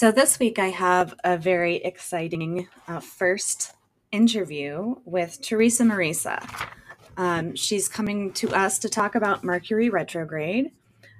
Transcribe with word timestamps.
So, 0.00 0.10
this 0.10 0.38
week 0.38 0.58
I 0.58 0.68
have 0.68 1.14
a 1.24 1.36
very 1.36 1.76
exciting 1.76 2.68
uh, 2.88 3.00
first 3.00 3.74
interview 4.10 4.94
with 5.04 5.42
Theresa 5.42 5.84
Mariesa. 5.84 6.40
Um, 7.18 7.54
she's 7.54 7.86
coming 7.86 8.32
to 8.32 8.48
us 8.48 8.78
to 8.78 8.88
talk 8.88 9.14
about 9.14 9.44
Mercury 9.44 9.90
retrograde. 9.90 10.70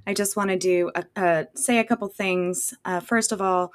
I 0.07 0.15
just 0.15 0.35
want 0.35 0.49
to 0.49 0.57
do 0.57 0.91
a, 0.95 1.05
a, 1.15 1.47
say 1.55 1.79
a 1.79 1.85
couple 1.85 2.09
things. 2.09 2.73
Uh, 2.87 3.01
first 3.01 3.33
of 3.33 3.43
all, 3.43 3.71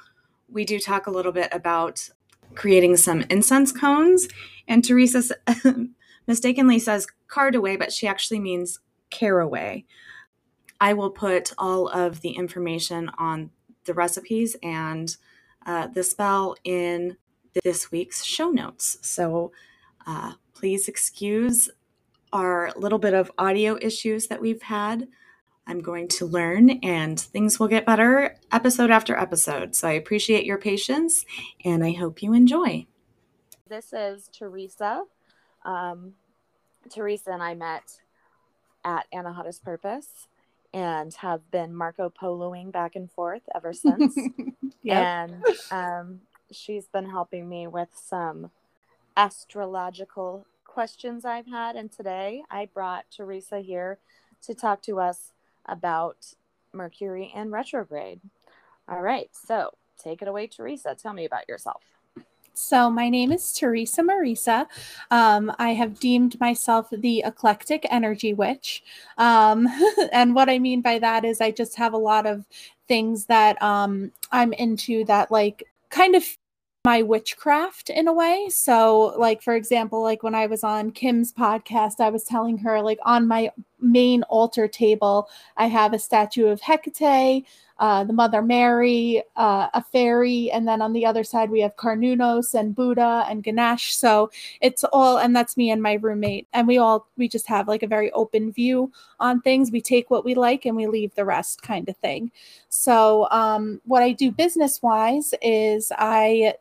we 0.48 0.64
do 0.64 0.80
talk 0.80 1.06
a 1.06 1.12
little 1.12 1.30
bit 1.30 1.50
about 1.52 2.08
creating 2.54 2.96
some 2.96 3.22
incense 3.30 3.72
cones, 3.72 4.28
and 4.68 4.84
Theresa 4.84 5.22
mistakenly 6.26 6.78
says 6.78 7.06
card 7.28 7.54
away, 7.54 7.76
but 7.76 7.92
she 7.92 8.06
actually 8.06 8.40
means 8.40 8.80
caraway. 9.10 9.84
I 10.80 10.92
will 10.92 11.10
put 11.10 11.52
all 11.58 11.88
of 11.88 12.20
the 12.20 12.30
information 12.30 13.10
on 13.18 13.50
the 13.84 13.94
recipes 13.94 14.56
and 14.62 15.16
uh, 15.64 15.88
the 15.88 16.02
spell 16.02 16.56
in 16.64 17.16
this 17.64 17.90
week's 17.90 18.24
show 18.24 18.50
notes. 18.50 18.98
So 19.00 19.52
uh, 20.06 20.34
please 20.54 20.88
excuse 20.88 21.70
our 22.32 22.72
little 22.76 22.98
bit 22.98 23.14
of 23.14 23.30
audio 23.38 23.78
issues 23.80 24.26
that 24.26 24.40
we've 24.40 24.62
had. 24.62 25.08
I'm 25.66 25.80
going 25.80 26.08
to 26.08 26.26
learn 26.26 26.70
and 26.82 27.18
things 27.18 27.58
will 27.58 27.68
get 27.68 27.86
better 27.86 28.36
episode 28.52 28.90
after 28.90 29.16
episode. 29.16 29.74
So 29.74 29.88
I 29.88 29.92
appreciate 29.92 30.44
your 30.44 30.58
patience 30.58 31.24
and 31.64 31.84
I 31.84 31.92
hope 31.92 32.22
you 32.22 32.32
enjoy. 32.32 32.86
This 33.68 33.92
is 33.92 34.28
Theresa. 34.32 35.02
Um, 35.64 36.14
Theresa 36.88 37.32
and 37.32 37.42
I 37.42 37.54
met 37.54 38.00
at 38.84 39.06
Anahata's 39.12 39.58
Purpose 39.58 40.28
and 40.72 41.12
have 41.14 41.50
been 41.50 41.74
Marco 41.74 42.10
Poloing 42.10 42.70
back 42.70 42.94
and 42.94 43.10
forth 43.10 43.42
ever 43.54 43.72
since. 43.72 44.16
yep. 44.82 45.04
And 45.04 45.44
um, 45.72 46.20
she's 46.52 46.86
been 46.86 47.10
helping 47.10 47.48
me 47.48 47.66
with 47.66 47.88
some 47.92 48.50
astrological 49.16 50.46
questions 50.64 51.24
I've 51.24 51.46
had. 51.46 51.74
And 51.74 51.90
today 51.90 52.42
I 52.50 52.68
brought 52.72 53.06
Theresa 53.10 53.60
here 53.60 53.98
to 54.42 54.54
talk 54.54 54.82
to 54.82 55.00
us 55.00 55.32
about 55.66 56.34
Mercury 56.72 57.32
and 57.34 57.52
retrograde. 57.52 58.20
All 58.88 59.02
right. 59.02 59.28
So 59.32 59.70
take 60.02 60.22
it 60.22 60.28
away, 60.28 60.46
Theresa. 60.46 60.96
Tell 61.00 61.12
me 61.12 61.24
about 61.24 61.48
yourself. 61.48 61.82
So, 62.58 62.88
my 62.88 63.10
name 63.10 63.32
is 63.32 63.52
Theresa 63.52 64.02
Mariesa. 64.02 64.66
Um, 65.10 65.52
I 65.58 65.74
have 65.74 66.00
deemed 66.00 66.40
myself 66.40 66.88
the 66.90 67.22
eclectic 67.26 67.86
energy 67.90 68.32
witch. 68.32 68.82
Um, 69.18 69.68
and 70.12 70.34
what 70.34 70.48
I 70.48 70.58
mean 70.58 70.80
by 70.80 70.98
that 71.00 71.26
is 71.26 71.42
I 71.42 71.50
just 71.50 71.76
have 71.76 71.92
a 71.92 71.98
lot 71.98 72.24
of 72.24 72.46
things 72.88 73.26
that 73.26 73.60
um, 73.62 74.10
I'm 74.32 74.54
into 74.54 75.04
that, 75.04 75.30
like, 75.30 75.64
kind 75.90 76.16
of 76.16 76.24
my 76.82 77.02
witchcraft 77.02 77.90
in 77.90 78.08
a 78.08 78.12
way. 78.12 78.48
So, 78.48 79.14
like, 79.18 79.42
for 79.42 79.54
example, 79.54 80.02
like 80.02 80.22
when 80.22 80.34
I 80.34 80.46
was 80.46 80.64
on 80.64 80.92
Kim's 80.92 81.32
podcast, 81.32 82.00
I 82.00 82.08
was 82.08 82.24
telling 82.24 82.56
her, 82.58 82.80
like, 82.80 83.00
on 83.04 83.28
my 83.28 83.50
main 83.80 84.22
altar 84.24 84.68
table, 84.68 85.28
I 85.56 85.66
have 85.66 85.92
a 85.92 85.98
statue 85.98 86.46
of 86.46 86.60
Hecate, 86.60 87.46
uh, 87.78 88.04
the 88.04 88.12
Mother 88.12 88.40
Mary, 88.40 89.22
uh, 89.36 89.68
a 89.74 89.82
fairy, 89.82 90.50
and 90.50 90.66
then 90.66 90.80
on 90.80 90.94
the 90.94 91.04
other 91.04 91.22
side, 91.22 91.50
we 91.50 91.60
have 91.60 91.76
Cernunnos 91.76 92.54
and 92.54 92.74
Buddha 92.74 93.26
and 93.28 93.42
Ganesh. 93.42 93.94
So, 93.94 94.30
it's 94.60 94.82
all, 94.84 95.18
and 95.18 95.36
that's 95.36 95.56
me 95.56 95.70
and 95.70 95.82
my 95.82 95.94
roommate. 95.94 96.48
And 96.54 96.66
we 96.66 96.78
all, 96.78 97.06
we 97.18 97.28
just 97.28 97.46
have 97.48 97.68
like 97.68 97.82
a 97.82 97.86
very 97.86 98.10
open 98.12 98.50
view 98.50 98.90
on 99.20 99.42
things. 99.42 99.70
We 99.70 99.82
take 99.82 100.10
what 100.10 100.24
we 100.24 100.34
like 100.34 100.64
and 100.64 100.74
we 100.74 100.86
leave 100.86 101.14
the 101.14 101.26
rest 101.26 101.62
kind 101.62 101.88
of 101.88 101.96
thing. 101.98 102.32
So, 102.70 103.28
um, 103.30 103.82
what 103.84 104.02
I 104.02 104.12
do 104.12 104.30
business 104.30 104.82
wise 104.82 105.34
is 105.42 105.92
I 105.98 106.54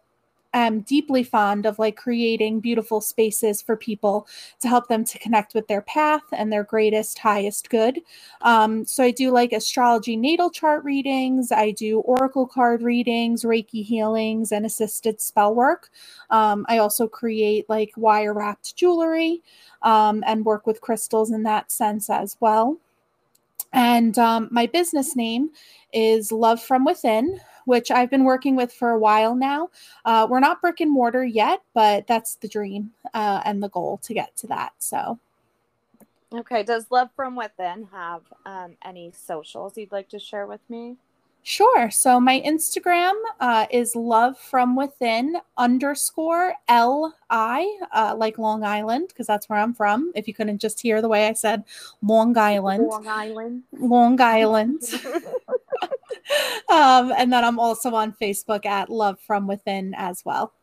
am 0.60 0.82
deeply 0.82 1.24
fond 1.24 1.66
of 1.66 1.80
like 1.80 1.96
creating 1.98 2.60
beautiful 2.60 3.02
spaces 3.02 3.62
for 3.62 3.76
people 3.76 4.28
to 4.60 4.68
help 4.68 4.88
them 4.88 5.04
to 5.06 5.20
connect 5.20 5.54
with 5.54 5.68
their 5.68 5.82
path 5.82 6.24
and 6.32 6.52
their 6.52 6.64
greatest, 6.64 7.20
highest 7.20 7.70
good. 7.70 8.02
Um, 8.42 8.86
so 8.86 9.04
I 9.04 9.12
do 9.12 9.32
like 9.32 9.52
astrology 9.52 10.16
natal 10.16 10.50
chart 10.50 10.84
readings, 10.84 11.52
I 11.52 11.72
do 11.72 12.00
oracle 12.02 12.48
card 12.48 12.82
readings, 12.82 13.44
Reiki 13.44 13.84
healings, 13.84 14.52
and 14.52 14.66
assisted 14.66 15.22
spell 15.22 15.54
work. 15.54 15.90
Um, 16.30 16.66
I 16.70 16.78
also 16.80 17.08
create 17.08 17.70
like 17.70 17.92
wire 17.98 18.34
wrapped 18.34 18.76
jewelry 18.76 19.42
um, 19.82 20.24
and 20.26 20.46
work 20.46 20.68
with 20.68 20.82
crystals 20.82 21.32
in 21.32 21.44
that 21.44 21.72
sense 21.72 22.10
as 22.10 22.38
well. 22.40 22.78
And 23.74 24.18
um, 24.18 24.48
my 24.52 24.68
business 24.68 25.16
name 25.16 25.50
is 25.92 26.32
Love 26.32 26.62
From 26.62 26.86
Within 26.86 27.40
which 27.66 27.92
I've 27.92 28.09
been 28.09 28.24
working 28.24 28.56
with 28.56 28.72
for 28.72 28.92
a 28.92 29.00
while 29.00 29.36
now. 29.36 29.70
Uh, 30.06 30.28
we're 30.30 30.40
not 30.40 30.62
brick 30.62 30.80
and 30.80 30.92
mortar 30.92 31.24
yet, 31.24 31.62
but 31.74 32.08
that's 32.08 32.36
the 32.36 32.48
dream 32.48 32.92
uh, 33.14 33.42
and 33.46 33.62
the 33.62 33.70
goal 33.70 34.00
to 34.03 34.14
get 34.14 34.36
to 34.38 34.48
that. 34.48 34.74
So. 34.80 35.20
Okay. 36.34 36.64
Does 36.64 36.88
Love 36.90 37.09
From 37.16 37.36
Within 37.36 37.88
have 37.92 38.22
um, 38.46 38.76
any 38.84 39.12
socials 39.16 39.78
you'd 39.78 39.92
like 39.92 40.09
to 40.09 40.20
share 40.20 40.48
with 40.48 40.62
me? 40.70 40.98
Sure. 41.48 41.92
So 41.92 42.20
my 42.20 42.42
Instagram 42.42 43.14
uh, 43.40 43.68
is 43.70 43.96
love 43.96 44.36
from 44.40 44.76
within 44.76 45.38
underscore 45.59 46.56
L 46.68 47.16
I, 47.30 47.78
uh, 47.94 48.16
like 48.18 48.40
Long 48.40 48.64
Island, 48.64 49.09
because 49.09 49.28
that's 49.28 49.47
where 49.47 49.59
I'm 49.59 49.76
from. 49.76 50.12
If 50.16 50.28
you 50.28 50.34
couldn't 50.34 50.58
just 50.58 50.82
hear 50.82 51.03
the 51.03 51.08
way 51.08 51.28
I 51.28 51.34
said 51.34 51.64
Long 52.02 52.36
Island. 52.36 52.88
Long 52.88 53.08
Island. 53.08 53.62
Long 53.74 54.20
Island. 54.20 54.82
um, 56.69 57.13
and 57.18 57.31
then 57.31 57.44
I'm 57.44 57.59
also 57.59 57.94
on 57.94 58.16
Facebook 58.22 58.66
at 58.66 58.90
Love 58.90 59.19
From 59.19 59.47
Within 59.47 59.94
as 59.96 60.23
well. 60.25 60.53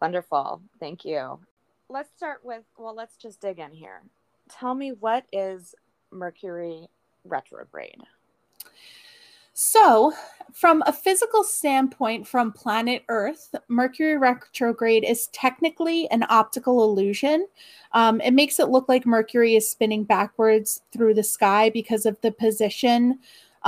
Wonderful. 0.00 0.62
Thank 0.80 1.04
you. 1.04 1.40
Let's 1.88 2.10
start 2.16 2.40
with, 2.44 2.62
well, 2.76 2.94
let's 2.94 3.16
just 3.16 3.40
dig 3.40 3.58
in 3.58 3.72
here. 3.72 4.02
Tell 4.48 4.74
me 4.74 4.92
what 4.92 5.24
is 5.32 5.74
Mercury 6.10 6.88
retrograde? 7.24 8.02
So, 9.60 10.12
from 10.52 10.84
a 10.86 10.92
physical 10.92 11.42
standpoint, 11.42 12.28
from 12.28 12.52
planet 12.52 13.02
Earth, 13.08 13.56
Mercury 13.66 14.16
retrograde 14.16 15.04
is 15.04 15.26
technically 15.32 16.08
an 16.10 16.24
optical 16.28 16.84
illusion. 16.84 17.48
Um, 17.92 18.20
it 18.20 18.30
makes 18.34 18.60
it 18.60 18.68
look 18.68 18.88
like 18.88 19.04
Mercury 19.04 19.56
is 19.56 19.68
spinning 19.68 20.04
backwards 20.04 20.82
through 20.92 21.14
the 21.14 21.24
sky 21.24 21.70
because 21.70 22.06
of 22.06 22.20
the 22.20 22.30
position 22.30 23.18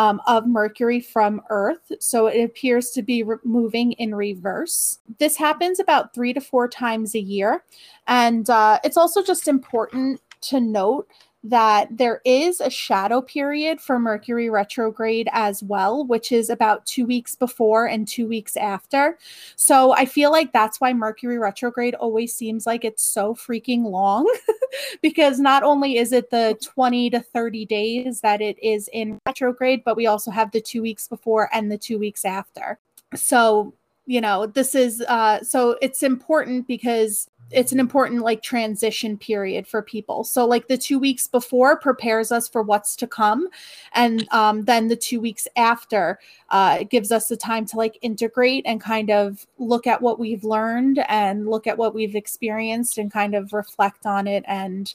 um, 0.00 0.22
of 0.26 0.46
Mercury 0.46 0.98
from 0.98 1.42
Earth. 1.50 1.92
So 2.00 2.26
it 2.26 2.42
appears 2.42 2.88
to 2.92 3.02
be 3.02 3.22
re- 3.22 3.36
moving 3.44 3.92
in 3.92 4.14
reverse. 4.14 4.98
This 5.18 5.36
happens 5.36 5.78
about 5.78 6.14
three 6.14 6.32
to 6.32 6.40
four 6.40 6.68
times 6.68 7.14
a 7.14 7.20
year. 7.20 7.64
And 8.06 8.48
uh, 8.48 8.78
it's 8.82 8.96
also 8.96 9.22
just 9.22 9.46
important 9.46 10.22
to 10.42 10.58
note 10.58 11.06
that 11.42 11.88
there 11.96 12.20
is 12.24 12.60
a 12.60 12.68
shadow 12.68 13.22
period 13.22 13.80
for 13.80 13.98
Mercury 13.98 14.50
retrograde 14.50 15.28
as 15.32 15.62
well, 15.62 16.04
which 16.04 16.32
is 16.32 16.50
about 16.50 16.84
two 16.84 17.06
weeks 17.06 17.34
before 17.34 17.86
and 17.86 18.06
two 18.06 18.28
weeks 18.28 18.56
after. 18.56 19.18
So 19.56 19.92
I 19.92 20.04
feel 20.04 20.30
like 20.30 20.52
that's 20.52 20.80
why 20.80 20.92
Mercury 20.92 21.38
retrograde 21.38 21.94
always 21.94 22.34
seems 22.34 22.66
like 22.66 22.84
it's 22.84 23.02
so 23.02 23.34
freaking 23.34 23.84
long 23.84 24.30
because 25.02 25.40
not 25.40 25.62
only 25.62 25.96
is 25.96 26.12
it 26.12 26.30
the 26.30 26.58
20 26.62 27.10
to 27.10 27.20
30 27.20 27.64
days 27.64 28.20
that 28.20 28.42
it 28.42 28.58
is 28.62 28.88
in 28.92 29.18
retrograde, 29.26 29.82
but 29.84 29.96
we 29.96 30.06
also 30.06 30.30
have 30.30 30.50
the 30.52 30.60
two 30.60 30.82
weeks 30.82 31.08
before 31.08 31.48
and 31.54 31.72
the 31.72 31.78
two 31.78 31.98
weeks 31.98 32.24
after. 32.24 32.78
So 33.14 33.72
you 34.06 34.20
know 34.20 34.46
this 34.46 34.74
is 34.74 35.02
uh 35.02 35.40
so 35.42 35.76
it's 35.80 36.02
important 36.02 36.66
because 36.66 37.28
it's 37.50 37.72
an 37.72 37.80
important 37.80 38.22
like 38.22 38.42
transition 38.42 39.16
period 39.16 39.66
for 39.66 39.82
people. 39.82 40.24
So 40.24 40.46
like 40.46 40.68
the 40.68 40.78
two 40.78 40.98
weeks 40.98 41.26
before 41.26 41.78
prepares 41.78 42.30
us 42.30 42.48
for 42.48 42.62
what's 42.62 42.94
to 42.96 43.06
come 43.06 43.48
and 43.92 44.28
um, 44.32 44.64
then 44.64 44.88
the 44.88 44.96
two 44.96 45.20
weeks 45.20 45.48
after 45.56 46.18
uh, 46.50 46.84
gives 46.84 47.10
us 47.10 47.28
the 47.28 47.36
time 47.36 47.66
to 47.66 47.76
like 47.76 47.98
integrate 48.02 48.64
and 48.66 48.80
kind 48.80 49.10
of 49.10 49.46
look 49.58 49.86
at 49.86 50.00
what 50.00 50.18
we've 50.18 50.44
learned 50.44 51.04
and 51.08 51.48
look 51.48 51.66
at 51.66 51.78
what 51.78 51.94
we've 51.94 52.16
experienced 52.16 52.98
and 52.98 53.12
kind 53.12 53.34
of 53.34 53.52
reflect 53.52 54.06
on 54.06 54.26
it 54.26 54.44
and 54.46 54.94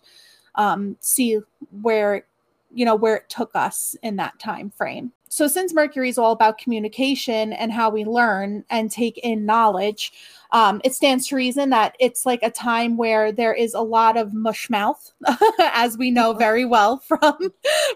um, 0.56 0.96
see 1.00 1.40
where 1.82 2.26
you 2.74 2.86
know 2.86 2.96
where 2.96 3.16
it 3.16 3.30
took 3.30 3.52
us 3.56 3.96
in 4.04 4.16
that 4.18 4.38
time 4.40 4.70
frame 4.70 5.12
so 5.30 5.48
since 5.48 5.74
mercury 5.74 6.10
is 6.10 6.18
all 6.18 6.32
about 6.32 6.58
communication 6.58 7.54
and 7.54 7.72
how 7.72 7.90
we 7.90 8.06
learn 8.06 8.64
and 8.70 8.92
take 8.92 9.18
in 9.20 9.46
knowledge 9.46 10.12
um, 10.52 10.80
it 10.84 10.94
stands 10.94 11.28
to 11.28 11.36
reason 11.36 11.70
that 11.70 11.96
it's 12.00 12.26
like 12.26 12.42
a 12.44 12.52
time 12.52 12.98
where 12.98 13.32
there 13.32 13.54
is 13.54 13.74
a 13.74 13.82
lot 13.82 14.16
of 14.18 14.34
mush 14.34 14.70
mouth 14.70 15.12
as 15.60 15.98
we 15.98 16.12
know 16.12 16.34
very 16.34 16.66
well 16.66 16.98
from 17.08 17.38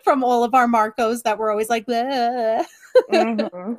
from 0.04 0.24
all 0.24 0.44
of 0.44 0.54
our 0.54 0.68
marcos 0.68 1.24
that 1.24 1.38
were 1.38 1.52
always 1.52 1.70
like 1.70 1.86
mm-hmm. 1.86 3.74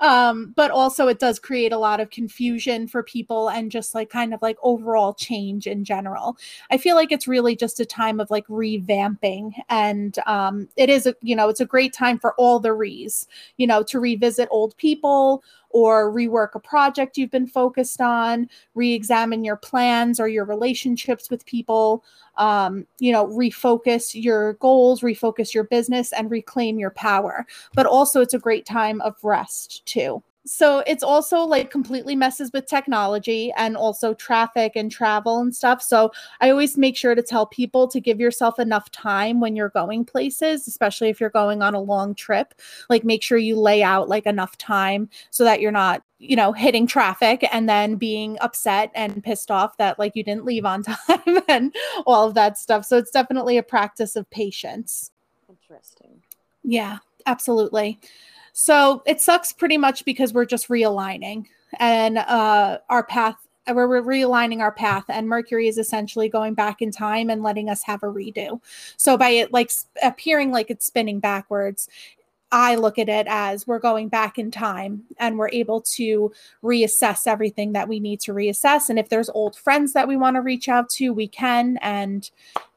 Um, 0.00 0.52
but 0.56 0.70
also 0.70 1.08
it 1.08 1.18
does 1.18 1.38
create 1.38 1.72
a 1.72 1.78
lot 1.78 2.00
of 2.00 2.10
confusion 2.10 2.86
for 2.86 3.02
people 3.02 3.48
and 3.48 3.70
just 3.70 3.94
like 3.94 4.10
kind 4.10 4.34
of 4.34 4.42
like 4.42 4.56
overall 4.62 5.14
change 5.14 5.66
in 5.66 5.84
general. 5.84 6.36
I 6.70 6.78
feel 6.78 6.96
like 6.96 7.12
it's 7.12 7.28
really 7.28 7.56
just 7.56 7.80
a 7.80 7.86
time 7.86 8.20
of 8.20 8.30
like 8.30 8.46
revamping, 8.46 9.52
and 9.68 10.18
um, 10.26 10.68
it 10.76 10.90
is 10.90 11.06
a 11.06 11.14
you 11.22 11.36
know 11.36 11.48
it's 11.48 11.60
a 11.60 11.66
great 11.66 11.92
time 11.92 12.18
for 12.18 12.34
all 12.34 12.60
the 12.60 12.72
rees, 12.72 13.26
you 13.56 13.66
know, 13.66 13.82
to 13.84 14.00
revisit 14.00 14.48
old 14.50 14.76
people 14.76 15.42
or 15.70 16.12
rework 16.12 16.54
a 16.54 16.60
project 16.60 17.16
you've 17.16 17.30
been 17.30 17.46
focused 17.46 18.00
on, 18.00 18.48
re-examine 18.74 19.44
your 19.44 19.56
plans 19.56 20.18
or 20.18 20.28
your 20.28 20.44
relationships 20.44 21.30
with 21.30 21.44
people 21.46 22.04
um, 22.38 22.86
you 22.98 23.12
know, 23.12 23.26
refocus 23.26 24.12
your 24.14 24.54
goals, 24.54 25.02
refocus 25.02 25.52
your 25.52 25.64
business, 25.64 26.12
and 26.12 26.30
reclaim 26.30 26.78
your 26.78 26.90
power. 26.90 27.46
But 27.74 27.86
also, 27.86 28.20
it's 28.20 28.34
a 28.34 28.38
great 28.38 28.64
time 28.64 29.00
of 29.02 29.16
rest 29.22 29.84
too. 29.84 30.22
So 30.46 30.82
it's 30.86 31.02
also 31.02 31.40
like 31.40 31.70
completely 31.70 32.16
messes 32.16 32.50
with 32.52 32.66
technology 32.66 33.52
and 33.56 33.76
also 33.76 34.14
traffic 34.14 34.72
and 34.76 34.90
travel 34.90 35.40
and 35.40 35.54
stuff. 35.54 35.82
So 35.82 36.10
I 36.40 36.50
always 36.50 36.78
make 36.78 36.96
sure 36.96 37.14
to 37.14 37.22
tell 37.22 37.46
people 37.46 37.86
to 37.88 38.00
give 38.00 38.18
yourself 38.18 38.58
enough 38.58 38.90
time 38.90 39.40
when 39.40 39.56
you're 39.56 39.68
going 39.68 40.04
places, 40.04 40.66
especially 40.66 41.10
if 41.10 41.20
you're 41.20 41.28
going 41.30 41.60
on 41.62 41.74
a 41.74 41.80
long 41.80 42.14
trip. 42.14 42.54
Like 42.88 43.04
make 43.04 43.22
sure 43.22 43.36
you 43.38 43.60
lay 43.60 43.82
out 43.82 44.08
like 44.08 44.26
enough 44.26 44.56
time 44.56 45.10
so 45.30 45.44
that 45.44 45.60
you're 45.60 45.70
not 45.70 46.02
you 46.20 46.34
know, 46.34 46.52
hitting 46.52 46.86
traffic 46.86 47.46
and 47.52 47.68
then 47.68 47.94
being 47.94 48.36
upset 48.40 48.90
and 48.94 49.22
pissed 49.22 49.52
off 49.52 49.76
that 49.76 49.98
like 50.00 50.16
you 50.16 50.24
didn't 50.24 50.44
leave 50.44 50.64
on 50.64 50.82
time 51.06 51.38
and 51.48 51.74
all 52.06 52.26
of 52.26 52.34
that 52.34 52.58
stuff. 52.58 52.84
So 52.84 52.96
it's 52.96 53.10
definitely 53.10 53.56
a 53.56 53.62
practice 53.62 54.16
of 54.16 54.28
patience. 54.30 55.12
Interesting. 55.48 56.22
Yeah, 56.64 56.98
absolutely. 57.26 58.00
So 58.60 59.04
it 59.06 59.20
sucks 59.20 59.52
pretty 59.52 59.78
much 59.78 60.04
because 60.04 60.32
we're 60.32 60.44
just 60.44 60.66
realigning 60.66 61.46
and 61.78 62.18
uh 62.18 62.78
our 62.90 63.04
path 63.04 63.36
we're 63.68 64.02
realigning 64.02 64.58
our 64.58 64.72
path 64.72 65.04
and 65.08 65.28
mercury 65.28 65.68
is 65.68 65.78
essentially 65.78 66.28
going 66.28 66.54
back 66.54 66.82
in 66.82 66.90
time 66.90 67.30
and 67.30 67.44
letting 67.44 67.68
us 67.68 67.84
have 67.84 68.02
a 68.02 68.06
redo 68.06 68.60
so 68.96 69.16
by 69.16 69.28
it 69.28 69.52
like 69.52 69.70
appearing 70.02 70.50
like 70.50 70.70
it's 70.70 70.86
spinning 70.86 71.20
backwards 71.20 71.88
I 72.50 72.74
look 72.74 72.98
at 72.98 73.08
it 73.08 73.28
as 73.28 73.64
we're 73.64 73.78
going 73.78 74.08
back 74.08 74.38
in 74.38 74.50
time 74.50 75.04
and 75.18 75.38
we're 75.38 75.50
able 75.52 75.82
to 75.82 76.32
reassess 76.64 77.28
everything 77.28 77.74
that 77.74 77.88
we 77.88 78.00
need 78.00 78.20
to 78.20 78.32
reassess. 78.32 78.88
And 78.88 78.98
if 78.98 79.10
there's 79.10 79.28
old 79.28 79.54
friends 79.54 79.92
that 79.92 80.08
we 80.08 80.16
want 80.16 80.36
to 80.36 80.40
reach 80.40 80.66
out 80.66 80.88
to, 80.92 81.12
we 81.12 81.28
can 81.28 81.76
and 81.82 82.30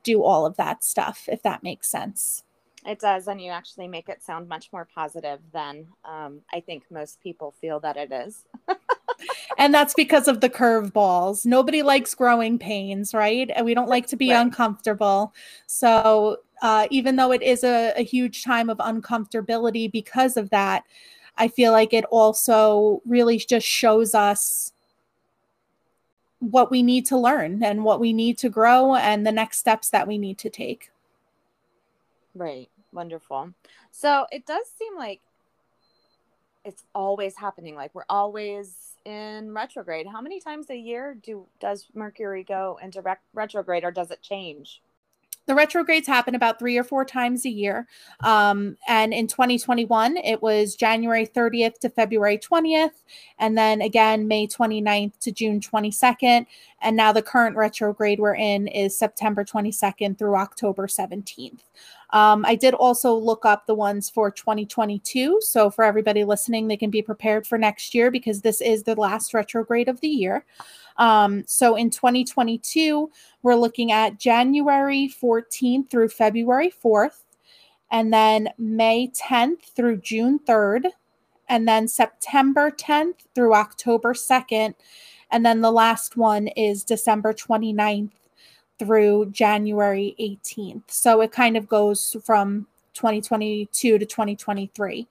do 0.04 0.24
all 0.24 0.45
of 0.45 0.57
that 0.57 0.83
stuff, 0.83 1.30
if 1.31 1.42
that 1.44 1.63
makes 1.63 1.88
sense. 1.88 2.44
It 2.86 3.00
does. 3.00 3.28
And 3.28 3.42
you 3.42 3.51
actually 3.51 3.88
make 3.88 4.10
it 4.10 4.24
sound 4.24 4.50
much 4.50 4.69
more 4.74 4.88
positive 4.94 5.39
than 5.54 5.88
um, 6.04 6.42
I 6.51 6.60
think 6.60 6.83
most 6.89 7.22
people 7.22 7.54
feel 7.62 7.80
that 7.81 7.98
it 7.98 8.12
is. 8.12 8.44
and 9.57 9.74
that's 9.74 9.94
because 9.94 10.28
of 10.28 10.42
the 10.42 10.50
curveballs. 10.50 11.45
Nobody 11.45 11.83
likes 11.83 12.16
growing 12.16 12.57
pains, 12.57 13.13
right? 13.13 13.50
And 13.56 13.66
we 13.66 13.74
don't 13.74 13.89
like 13.89 14.07
to 14.07 14.16
be 14.16 14.31
right. 14.31 14.42
uncomfortable. 14.42 15.33
So 15.68 16.38
uh, 16.62 16.88
even 16.89 17.16
though 17.16 17.31
it 17.31 17.42
is 17.42 17.63
a, 17.63 17.94
a 17.95 18.04
huge 18.04 18.44
time 18.44 18.69
of 18.69 18.78
uncomfortability 18.78 19.92
because 19.92 20.38
of 20.38 20.50
that, 20.50 20.83
I 21.38 21.48
feel 21.48 21.72
like 21.72 21.94
it 21.94 22.06
also 22.06 23.01
really 23.06 23.38
just 23.38 23.66
shows 23.66 24.13
us 24.13 24.74
what 26.39 26.72
we 26.72 26.81
need 26.81 27.06
to 27.06 27.18
learn 27.18 27.63
and 27.63 27.83
what 27.83 28.00
we 28.00 28.13
need 28.13 28.38
to 28.39 28.50
grow 28.50 28.95
and 28.95 29.25
the 29.25 29.31
next 29.31 29.60
steps 29.60 29.89
that 29.92 30.07
we 30.07 30.18
need 30.18 30.38
to 30.39 30.50
take. 30.50 30.90
Right. 32.36 32.69
Wonderful. 32.94 33.54
So 33.92 34.25
it 34.31 34.45
does 34.45 34.66
seem 34.78 34.98
like 34.98 35.22
it's 36.63 36.83
always 36.94 37.36
happening. 37.38 37.75
Like 37.75 37.94
we're 37.94 38.06
always 38.10 38.94
in 39.06 39.54
retrograde. 39.54 40.07
How 40.07 40.22
many 40.22 40.39
times 40.39 40.69
a 40.69 40.78
year 40.78 41.16
do 41.16 41.45
does 41.60 41.88
Mercury 41.94 42.44
go 42.44 42.80
into 42.81 43.01
re- 43.01 43.16
retrograde 43.33 43.83
or 43.83 43.92
does 43.92 44.12
it 44.12 44.22
change? 44.22 44.81
The 45.47 45.55
retrogrades 45.55 46.07
happen 46.07 46.35
about 46.35 46.59
three 46.59 46.77
or 46.77 46.83
four 46.83 47.03
times 47.03 47.45
a 47.45 47.49
year. 47.49 47.88
Um, 48.21 48.77
and 48.88 49.13
in 49.13 49.27
2021, 49.27 50.17
it 50.17 50.41
was 50.41 50.75
January 50.75 51.25
30th 51.25 51.79
to 51.79 51.89
February 51.89 52.38
20th, 52.38 52.91
and 53.39 53.57
then 53.57 53.81
again, 53.81 54.27
May 54.27 54.47
29th 54.47 55.17
to 55.19 55.31
June 55.31 55.59
22nd. 55.59 56.45
And 56.81 56.95
now 56.95 57.11
the 57.11 57.21
current 57.21 57.55
retrograde 57.55 58.19
we're 58.19 58.35
in 58.35 58.67
is 58.67 58.97
September 58.97 59.43
22nd 59.43 60.17
through 60.17 60.35
October 60.35 60.88
17th. 60.88 61.59
Um, 62.11 62.44
I 62.45 62.55
did 62.55 62.73
also 62.73 63.13
look 63.13 63.45
up 63.45 63.65
the 63.65 63.75
ones 63.75 64.09
for 64.09 64.31
2022. 64.31 65.39
So 65.41 65.69
for 65.69 65.85
everybody 65.85 66.23
listening, 66.23 66.67
they 66.67 66.77
can 66.77 66.89
be 66.89 67.01
prepared 67.01 67.47
for 67.47 67.57
next 67.57 67.95
year 67.95 68.11
because 68.11 68.41
this 68.41 68.61
is 68.61 68.83
the 68.83 68.95
last 68.95 69.33
retrograde 69.33 69.87
of 69.87 70.01
the 70.01 70.09
year. 70.09 70.45
Um, 70.97 71.43
so 71.47 71.75
in 71.75 71.89
2022, 71.89 73.09
we're 73.43 73.55
looking 73.55 73.91
at 73.91 74.19
January 74.19 75.11
14th 75.21 75.89
through 75.89 76.09
February 76.09 76.71
4th, 76.83 77.23
and 77.91 78.13
then 78.13 78.49
May 78.57 79.09
10th 79.09 79.63
through 79.75 79.97
June 79.97 80.39
3rd, 80.39 80.85
and 81.49 81.67
then 81.67 81.88
September 81.88 82.71
10th 82.71 83.25
through 83.35 83.53
October 83.53 84.13
2nd. 84.13 84.73
And 85.31 85.45
then 85.45 85.61
the 85.61 85.71
last 85.71 86.17
one 86.17 86.47
is 86.49 86.83
December 86.83 87.33
29th 87.33 88.11
through 88.79 89.27
January 89.31 90.15
18th. 90.19 90.83
So 90.87 91.21
it 91.21 91.31
kind 91.31 91.55
of 91.55 91.67
goes 91.67 92.15
from 92.23 92.67
2022 92.94 93.97
to 93.97 94.05
2023. 94.05 95.07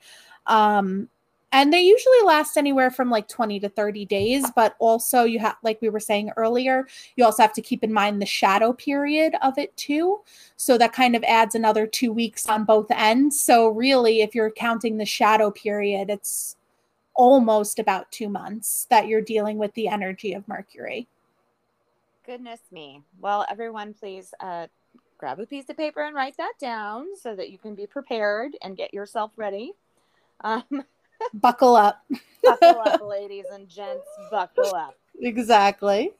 Um, 0.47 1.09
and 1.52 1.73
they 1.73 1.81
usually 1.81 2.23
last 2.25 2.56
anywhere 2.56 2.91
from 2.91 3.11
like 3.11 3.26
20 3.29 3.61
to 3.61 3.69
30 3.69 4.05
days 4.05 4.44
but 4.55 4.76
also 4.79 5.25
you 5.25 5.38
have 5.38 5.56
like 5.62 5.81
we 5.81 5.88
were 5.88 6.00
saying 6.00 6.31
earlier 6.37 6.87
you 7.17 7.25
also 7.25 7.43
have 7.43 7.52
to 7.52 7.62
keep 7.62 7.82
in 7.82 7.93
mind 7.93 8.20
the 8.20 8.26
shadow 8.26 8.73
period 8.73 9.35
of 9.43 9.58
it 9.58 9.76
too 9.76 10.20
so 10.56 10.79
that 10.79 10.93
kind 10.93 11.17
of 11.17 11.25
adds 11.25 11.55
another 11.55 11.87
two 11.87 12.12
weeks 12.12 12.49
on 12.49 12.64
both 12.64 12.91
ends 12.91 13.41
so 13.41 13.69
really 13.69 14.20
if 14.20 14.35
you're 14.35 14.50
counting 14.50 14.97
the 14.97 15.06
shadow 15.06 15.50
period 15.50 16.11
it's 16.11 16.56
almost 17.14 17.79
about 17.79 18.11
two 18.12 18.29
months 18.29 18.87
that 18.88 19.06
you're 19.08 19.20
dealing 19.20 19.58
with 19.58 19.75
the 19.75 19.88
energy 19.88 20.32
of 20.32 20.47
mercury 20.49 21.06
Goodness 22.31 22.61
me. 22.70 23.02
Well, 23.20 23.44
everyone, 23.50 23.93
please 23.93 24.32
uh, 24.38 24.69
grab 25.19 25.41
a 25.41 25.47
piece 25.47 25.69
of 25.69 25.76
paper 25.76 26.02
and 26.02 26.14
write 26.14 26.37
that 26.37 26.52
down 26.61 27.17
so 27.20 27.35
that 27.35 27.50
you 27.50 27.58
can 27.58 27.75
be 27.75 27.88
prepared 27.88 28.56
and 28.62 28.76
get 28.76 28.94
yourself 28.94 29.32
ready. 29.37 29.73
Um, 30.43 30.62
buckle 31.35 31.77
up. 31.77 32.05
buckle 32.43 32.82
up, 32.85 33.00
ladies 33.06 33.47
and 33.53 33.69
gents. 33.69 34.06
Buckle 34.31 34.75
up. 34.75 34.97
Exactly. 35.21 36.12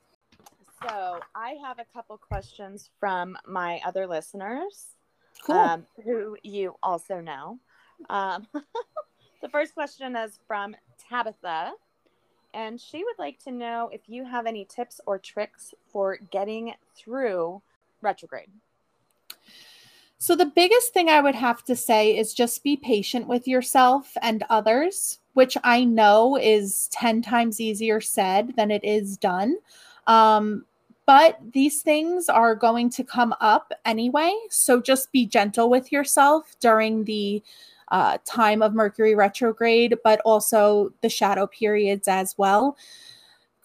So, 0.82 1.20
I 1.35 1.56
have 1.62 1.78
a 1.78 1.85
couple 1.92 2.16
questions 2.16 2.90
from 2.99 3.37
my 3.46 3.80
other 3.85 4.06
listeners 4.06 4.87
cool. 5.44 5.56
um, 5.56 5.87
who 6.04 6.37
you 6.42 6.75
also 6.82 7.20
know. 7.20 7.58
Um, 8.08 8.46
the 9.42 9.49
first 9.50 9.75
question 9.75 10.16
is 10.16 10.38
from 10.46 10.75
Tabitha 11.08 11.73
and 12.54 12.80
she 12.80 13.04
would 13.04 13.18
like 13.18 13.38
to 13.44 13.50
know 13.50 13.90
if 13.92 14.02
you 14.08 14.25
have 14.25 14.46
any 14.46 14.64
tips 14.64 15.00
or 15.06 15.18
tricks 15.18 15.73
for 15.92 16.18
getting 16.30 16.75
through 16.96 17.62
retrograde. 18.02 18.50
So, 20.22 20.36
the 20.36 20.44
biggest 20.44 20.92
thing 20.92 21.08
I 21.08 21.22
would 21.22 21.34
have 21.34 21.64
to 21.64 21.74
say 21.74 22.14
is 22.14 22.34
just 22.34 22.62
be 22.62 22.76
patient 22.76 23.26
with 23.26 23.48
yourself 23.48 24.12
and 24.20 24.44
others, 24.50 25.18
which 25.32 25.56
I 25.64 25.82
know 25.84 26.36
is 26.36 26.88
10 26.92 27.22
times 27.22 27.58
easier 27.58 28.02
said 28.02 28.52
than 28.54 28.70
it 28.70 28.84
is 28.84 29.16
done. 29.16 29.56
Um, 30.06 30.66
but 31.06 31.38
these 31.54 31.80
things 31.80 32.28
are 32.28 32.54
going 32.54 32.90
to 32.90 33.02
come 33.02 33.34
up 33.40 33.72
anyway. 33.86 34.30
So, 34.50 34.78
just 34.78 35.10
be 35.10 35.24
gentle 35.24 35.70
with 35.70 35.90
yourself 35.90 36.54
during 36.60 37.04
the 37.04 37.42
uh, 37.88 38.18
time 38.26 38.60
of 38.60 38.74
Mercury 38.74 39.14
retrograde, 39.14 39.96
but 40.04 40.20
also 40.26 40.92
the 41.00 41.08
shadow 41.08 41.46
periods 41.46 42.08
as 42.08 42.36
well. 42.36 42.76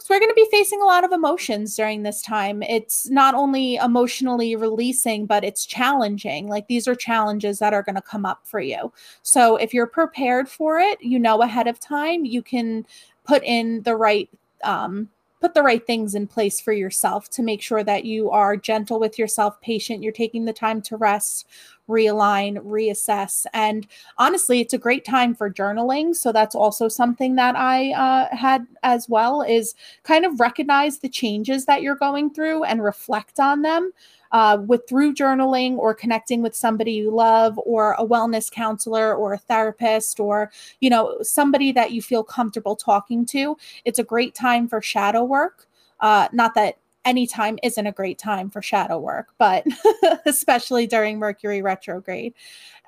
Because 0.06 0.16
we're 0.16 0.20
going 0.20 0.36
to 0.36 0.36
be 0.36 0.48
facing 0.52 0.82
a 0.82 0.86
lot 0.86 1.04
of 1.04 1.12
emotions 1.12 1.76
during 1.76 2.04
this 2.04 2.22
time. 2.22 2.62
It's 2.62 3.10
not 3.10 3.34
only 3.34 3.78
emotionally 3.78 4.56
releasing, 4.56 5.26
but 5.26 5.44
it's 5.44 5.66
challenging. 5.66 6.48
Like 6.48 6.68
these 6.68 6.88
are 6.88 6.94
challenges 6.94 7.58
that 7.58 7.74
are 7.74 7.82
going 7.82 7.96
to 7.96 8.04
come 8.04 8.24
up 8.24 8.42
for 8.44 8.60
you. 8.60 8.94
So 9.24 9.56
if 9.56 9.74
you're 9.74 9.88
prepared 9.88 10.48
for 10.48 10.78
it, 10.78 11.02
you 11.02 11.18
know 11.18 11.42
ahead 11.42 11.66
of 11.66 11.80
time, 11.80 12.24
you 12.24 12.44
can 12.44 12.86
put 13.24 13.44
in 13.44 13.82
the 13.82 13.96
right 13.96 14.30
um, 14.64 15.10
put 15.46 15.54
the 15.54 15.62
right 15.62 15.86
things 15.86 16.16
in 16.16 16.26
place 16.26 16.60
for 16.60 16.74
yourself 16.74 17.30
to 17.30 17.44
make 17.44 17.62
sure 17.62 17.84
that 17.84 18.04
you 18.04 18.32
are 18.32 18.58
gentle 18.58 19.00
with 19.00 19.20
yourself, 19.20 19.62
patient, 19.62 20.02
you're 20.02 20.12
taking 20.12 20.46
the 20.46 20.52
time 20.52 20.82
to 20.82 20.98
rest, 20.98 21.46
realign, 21.88 22.58
reassess. 22.66 23.46
And 23.54 23.86
honestly, 24.18 24.60
it's 24.60 24.74
a 24.74 24.80
great 24.80 25.06
time 25.06 25.36
for 25.36 25.52
journaling. 25.52 26.16
So 26.16 26.32
that's 26.32 26.56
also 26.56 26.88
something 26.88 27.36
that 27.36 27.56
I 27.56 27.92
uh, 27.92 28.36
had 28.36 28.66
as 28.82 29.08
well 29.08 29.44
is 29.44 29.76
kind 30.02 30.26
of 30.26 30.40
recognize 30.40 30.98
the 30.98 31.10
changes 31.10 31.66
that 31.66 31.84
you're 31.84 31.94
going 31.94 32.32
through 32.32 32.64
and 32.64 32.84
reflect 32.84 33.40
on 33.40 33.62
them. 33.62 33.92
Uh, 34.32 34.58
with 34.68 34.82
through 34.88 35.14
journaling 35.14 35.78
or 35.78 35.94
connecting 35.94 36.42
with 36.42 36.56
somebody 36.56 36.92
you 36.92 37.12
love 37.12 37.60
or 37.66 37.94
a 37.94 38.06
wellness 38.06 38.52
counselor 38.52 39.16
or 39.16 39.34
a 39.34 39.38
therapist 39.38 40.20
or 40.20 40.52
you 40.82 40.90
know 40.90 41.18
somebody 41.22 41.72
that 41.72 41.92
you 41.92 42.02
feel 42.02 42.24
comfortable 42.24 42.76
talking 42.76 43.26
to 43.26 43.56
it's 43.86 44.00
a 44.00 44.04
great 44.04 44.36
time 44.36 44.68
for 44.68 44.82
shadow 44.82 45.24
work. 45.24 45.68
Uh, 46.00 46.28
not 46.34 46.56
that 46.56 46.78
any 47.06 47.28
time 47.28 47.58
isn't 47.64 47.88
a 47.88 47.92
great 47.92 48.18
time 48.18 48.50
for 48.50 48.62
shadow 48.62 49.00
work, 49.00 49.28
but 49.38 49.66
especially 50.26 50.88
during 50.88 51.20
Mercury 51.20 51.62
retrograde. 51.62 52.34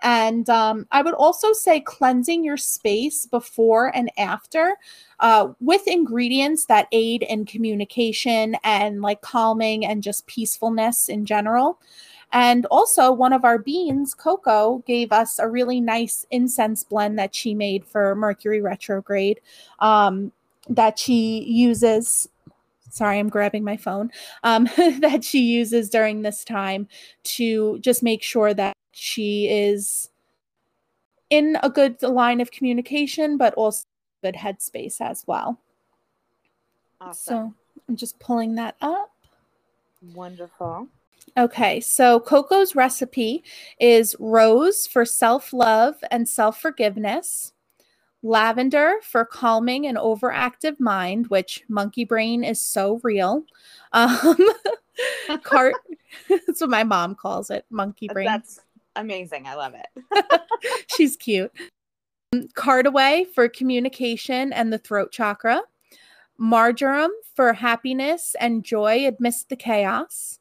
And 0.02 0.50
um, 0.50 0.86
I 0.92 1.02
would 1.02 1.14
also 1.14 1.54
say 1.54 1.80
cleansing 1.80 2.44
your 2.44 2.58
space 2.58 3.26
before 3.26 3.96
and 3.96 4.12
after 4.18 4.78
uh, 5.20 5.50
with 5.60 5.88
ingredients 5.88 6.66
that 6.66 6.88
aid 6.92 7.24
in 7.24 7.46
communication 7.46 8.56
and 8.64 9.02
like 9.02 9.22
calming 9.22 9.86
and 9.86 10.04
just 10.04 10.28
peacefulness 10.28 11.10
in 11.10 11.26
general. 11.26 11.80
And 12.34 12.66
also, 12.66 13.12
one 13.12 13.32
of 13.32 13.46
our 13.46 13.58
beans, 13.58 14.14
Coco, 14.14 14.84
gave 14.86 15.14
us 15.14 15.40
a 15.40 15.48
really 15.48 15.80
nice 15.80 16.26
incense 16.30 16.84
blend 16.84 17.18
that 17.18 17.34
she 17.34 17.54
made 17.54 17.86
for 17.86 18.16
Mercury 18.16 18.60
retrograde 18.60 19.40
um, 19.80 20.34
that 20.68 21.00
she 21.00 21.46
uses 21.46 22.28
sorry, 22.98 23.20
I'm 23.20 23.30
grabbing 23.30 23.64
my 23.64 23.78
phone, 23.78 24.12
um, 24.44 24.66
that 25.00 25.24
she 25.24 25.40
uses 25.40 25.90
during 25.90 26.22
this 26.22 26.44
time 26.44 26.88
to 27.24 27.80
just 27.80 28.04
make 28.04 28.24
sure 28.24 28.54
that 28.54 28.74
she 28.92 29.48
is 29.48 30.10
in 31.30 31.58
a 31.62 31.70
good 31.70 32.02
line 32.02 32.42
of 32.42 32.52
communication, 32.52 33.38
but 33.38 33.54
also 33.54 33.84
good 34.24 34.36
headspace 34.36 35.00
as 35.00 35.24
well. 35.28 35.60
Awesome. 37.00 37.14
So 37.14 37.54
I'm 37.88 37.96
just 37.96 38.20
pulling 38.20 38.56
that 38.56 38.76
up. 38.82 39.12
Wonderful. 40.14 40.88
Okay, 41.38 41.80
so 41.82 42.20
Coco's 42.20 42.76
recipe 42.76 43.44
is 43.80 44.16
rose 44.20 44.88
for 44.88 45.06
self 45.06 45.54
love 45.54 45.96
and 46.10 46.28
self 46.28 46.60
forgiveness, 46.60 47.54
lavender 48.24 48.96
for 49.04 49.26
calming 49.26 49.86
an 49.86 49.96
overactive 49.96 50.80
mind, 50.80 51.28
which 51.28 51.64
monkey 51.70 52.04
brain 52.04 52.44
is 52.44 52.60
so 52.62 53.00
real. 53.04 53.44
Um, 53.94 54.38
cart, 55.44 55.76
that's 56.30 56.62
what 56.62 56.70
my 56.70 56.84
mom 56.84 57.16
calls 57.16 57.50
it, 57.50 57.66
monkey 57.70 58.08
brain. 58.08 58.26
That's 58.26 58.60
amazing. 58.96 59.48
I 59.48 59.56
love 59.56 59.74
it. 59.76 60.42
She's 60.96 61.16
cute. 61.16 61.52
Cardaway 62.56 63.26
for 63.34 63.48
communication 63.48 64.52
and 64.52 64.72
the 64.72 64.78
throat 64.78 65.12
chakra. 65.12 65.62
Marjoram 66.40 67.10
for 67.36 67.54
happiness 67.54 68.36
and 68.40 68.64
joy 68.64 69.08
amidst 69.08 69.50
the 69.50 69.56
chaos 69.56 70.40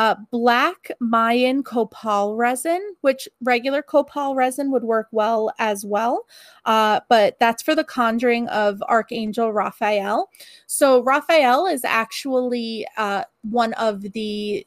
uh, 0.00 0.14
black 0.30 0.90
Mayan 0.98 1.62
copal 1.62 2.34
resin, 2.34 2.80
which 3.02 3.28
regular 3.42 3.82
copal 3.82 4.34
resin 4.34 4.72
would 4.72 4.82
work 4.82 5.08
well 5.12 5.52
as 5.58 5.84
well. 5.84 6.24
Uh, 6.64 7.00
but 7.10 7.38
that's 7.38 7.62
for 7.62 7.74
the 7.74 7.84
conjuring 7.84 8.48
of 8.48 8.82
Archangel 8.88 9.52
Raphael. 9.52 10.30
So, 10.66 11.02
Raphael 11.02 11.66
is 11.66 11.84
actually 11.84 12.86
uh, 12.96 13.24
one 13.42 13.74
of 13.74 14.00
the 14.12 14.66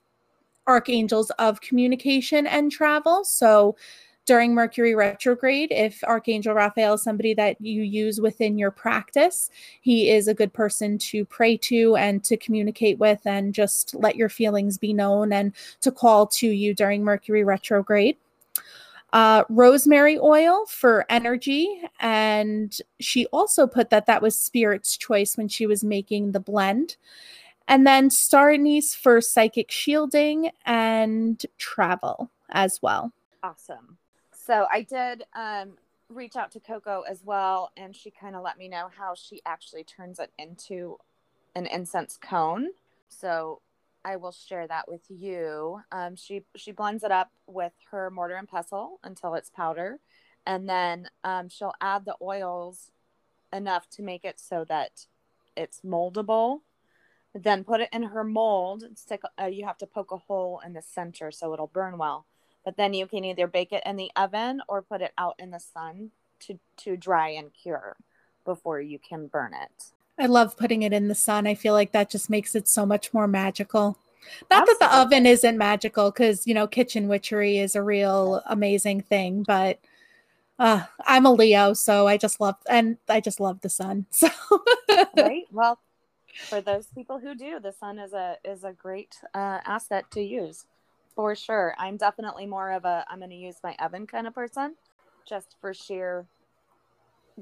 archangels 0.67 1.31
of 1.39 1.61
communication 1.61 2.45
and 2.45 2.71
travel. 2.71 3.23
So, 3.23 3.75
during 4.25 4.53
Mercury 4.53 4.95
retrograde, 4.95 5.71
if 5.71 6.03
Archangel 6.03 6.53
Raphael 6.53 6.93
is 6.93 7.03
somebody 7.03 7.33
that 7.33 7.59
you 7.59 7.81
use 7.81 8.21
within 8.21 8.57
your 8.57 8.71
practice, 8.71 9.49
he 9.81 10.09
is 10.09 10.27
a 10.27 10.33
good 10.33 10.53
person 10.53 10.97
to 10.99 11.25
pray 11.25 11.57
to 11.57 11.95
and 11.97 12.23
to 12.23 12.37
communicate 12.37 12.97
with 12.99 13.19
and 13.25 13.53
just 13.53 13.93
let 13.93 14.15
your 14.15 14.29
feelings 14.29 14.77
be 14.77 14.93
known 14.93 15.33
and 15.33 15.53
to 15.81 15.91
call 15.91 16.25
to 16.27 16.47
you 16.47 16.73
during 16.73 17.03
Mercury 17.03 17.43
retrograde. 17.43 18.17
Uh, 19.11 19.43
rosemary 19.49 20.17
oil 20.17 20.65
for 20.67 21.05
energy. 21.09 21.81
And 21.99 22.75
she 22.99 23.27
also 23.27 23.67
put 23.67 23.89
that 23.91 24.07
that 24.07 24.21
was 24.21 24.39
Spirit's 24.39 24.97
choice 24.97 25.37
when 25.37 25.47
she 25.47 25.67
was 25.67 25.83
making 25.83 26.31
the 26.31 26.39
blend. 26.39 26.95
And 27.67 27.85
then 27.85 28.09
star 28.09 28.49
anise 28.49 28.95
for 28.95 29.21
psychic 29.21 29.69
shielding 29.69 30.49
and 30.65 31.41
travel 31.57 32.31
as 32.49 32.81
well. 32.81 33.13
Awesome 33.43 33.97
so 34.45 34.65
I 34.69 34.81
did 34.81 35.23
um, 35.33 35.77
reach 36.09 36.35
out 36.35 36.51
to 36.51 36.59
Coco 36.59 37.03
as 37.09 37.23
well, 37.23 37.71
and 37.77 37.95
she 37.95 38.11
kind 38.11 38.35
of 38.35 38.43
let 38.43 38.57
me 38.57 38.67
know 38.67 38.89
how 38.97 39.15
she 39.15 39.41
actually 39.45 39.85
turns 39.85 40.19
it 40.19 40.31
into 40.37 40.97
an 41.55 41.65
incense 41.65 42.17
cone. 42.21 42.67
So 43.07 43.61
I 44.03 44.17
will 44.17 44.33
share 44.33 44.67
that 44.67 44.89
with 44.89 45.03
you. 45.07 45.79
Um, 45.93 46.17
she 46.17 46.43
she 46.57 46.73
blends 46.73 47.05
it 47.05 47.11
up 47.11 47.31
with 47.47 47.71
her 47.91 48.11
mortar 48.11 48.35
and 48.35 48.47
pestle 48.47 48.99
until 49.03 49.33
it's 49.35 49.49
powder, 49.49 49.99
and 50.45 50.67
then 50.67 51.09
um, 51.23 51.47
she'll 51.47 51.75
add 51.79 52.03
the 52.03 52.17
oils 52.21 52.91
enough 53.53 53.89
to 53.91 54.01
make 54.01 54.25
it 54.25 54.41
so 54.41 54.65
that 54.67 55.05
it's 55.55 55.81
moldable. 55.85 56.61
Then 57.33 57.63
put 57.63 57.79
it 57.79 57.89
in 57.93 58.03
her 58.03 58.25
mold. 58.25 58.83
Stick. 58.95 59.21
Uh, 59.41 59.45
you 59.45 59.65
have 59.65 59.77
to 59.77 59.87
poke 59.87 60.11
a 60.11 60.17
hole 60.17 60.61
in 60.65 60.73
the 60.73 60.81
center 60.81 61.31
so 61.31 61.53
it'll 61.53 61.67
burn 61.67 61.97
well 61.97 62.25
but 62.63 62.77
then 62.77 62.93
you 62.93 63.07
can 63.07 63.23
either 63.23 63.47
bake 63.47 63.71
it 63.71 63.83
in 63.85 63.95
the 63.95 64.11
oven 64.15 64.61
or 64.67 64.81
put 64.81 65.01
it 65.01 65.13
out 65.17 65.35
in 65.39 65.51
the 65.51 65.59
sun 65.59 66.11
to 66.41 66.59
to 66.77 66.97
dry 66.97 67.29
and 67.29 67.51
cure 67.53 67.95
before 68.45 68.81
you 68.81 68.99
can 68.99 69.27
burn 69.27 69.53
it. 69.53 69.91
I 70.19 70.27
love 70.27 70.57
putting 70.57 70.83
it 70.83 70.93
in 70.93 71.07
the 71.07 71.15
sun. 71.15 71.47
I 71.47 71.55
feel 71.55 71.73
like 71.73 71.91
that 71.91 72.09
just 72.09 72.29
makes 72.29 72.55
it 72.55 72.67
so 72.67 72.85
much 72.85 73.13
more 73.13 73.27
magical. 73.27 73.97
Not 74.49 74.61
Absolutely. 74.61 74.73
that 74.79 74.91
the 74.91 74.97
oven 74.97 75.25
isn't 75.25 75.57
magical 75.57 76.11
because, 76.11 76.47
you 76.47 76.53
know, 76.53 76.67
kitchen 76.67 77.07
witchery 77.07 77.57
is 77.57 77.75
a 77.75 77.83
real 77.83 78.41
amazing 78.45 79.01
thing, 79.01 79.43
but 79.43 79.79
uh, 80.59 80.83
I'm 81.05 81.25
a 81.25 81.31
Leo, 81.31 81.73
so 81.73 82.07
I 82.07 82.17
just 82.17 82.39
love 82.39 82.55
and 82.69 82.97
I 83.09 83.19
just 83.19 83.39
love 83.39 83.61
the 83.61 83.69
sun. 83.69 84.05
So 84.15 84.29
right. 85.17 85.43
Well, 85.51 85.79
for 86.49 86.61
those 86.61 86.87
people 86.87 87.19
who 87.19 87.35
do, 87.35 87.59
the 87.59 87.71
sun 87.71 87.99
is 87.99 88.13
a 88.13 88.37
is 88.43 88.63
a 88.63 88.71
great 88.71 89.15
uh, 89.33 89.59
asset 89.65 90.09
to 90.11 90.21
use. 90.21 90.65
For 91.15 91.35
sure. 91.35 91.75
I'm 91.77 91.97
definitely 91.97 92.45
more 92.45 92.71
of 92.71 92.85
a 92.85 93.05
I'm 93.09 93.19
going 93.19 93.29
to 93.29 93.35
use 93.35 93.57
my 93.63 93.75
oven 93.79 94.07
kind 94.07 94.27
of 94.27 94.33
person 94.33 94.75
just 95.27 95.55
for 95.61 95.73
sheer 95.73 96.25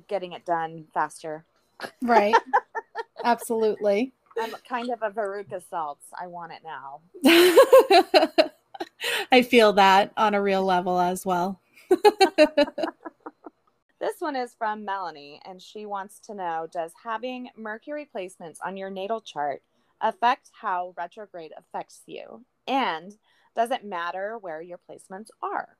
getting 0.07 0.33
it 0.33 0.45
done 0.45 0.85
faster. 0.93 1.45
Right. 2.01 2.35
Absolutely. 3.23 4.13
I'm 4.39 4.53
kind 4.67 4.89
of 4.89 5.01
a 5.01 5.09
Veruca 5.09 5.61
Salts. 5.69 6.05
I 6.19 6.27
want 6.27 6.53
it 6.53 6.61
now. 6.63 7.01
I 9.31 9.41
feel 9.41 9.73
that 9.73 10.11
on 10.17 10.33
a 10.33 10.41
real 10.41 10.63
level 10.63 10.99
as 10.99 11.25
well. 11.25 11.59
this 13.99 14.15
one 14.19 14.35
is 14.35 14.53
from 14.53 14.85
Melanie, 14.85 15.41
and 15.45 15.61
she 15.61 15.85
wants 15.85 16.19
to 16.21 16.33
know 16.33 16.67
Does 16.71 16.93
having 17.03 17.49
Mercury 17.57 18.09
placements 18.13 18.57
on 18.65 18.77
your 18.77 18.89
natal 18.89 19.21
chart 19.21 19.61
affect 19.99 20.49
how 20.59 20.93
retrograde 20.97 21.51
affects 21.57 22.01
you? 22.05 22.43
And 22.67 23.17
doesn't 23.55 23.83
matter 23.83 24.37
where 24.39 24.61
your 24.61 24.79
placements 24.89 25.27
are. 25.41 25.77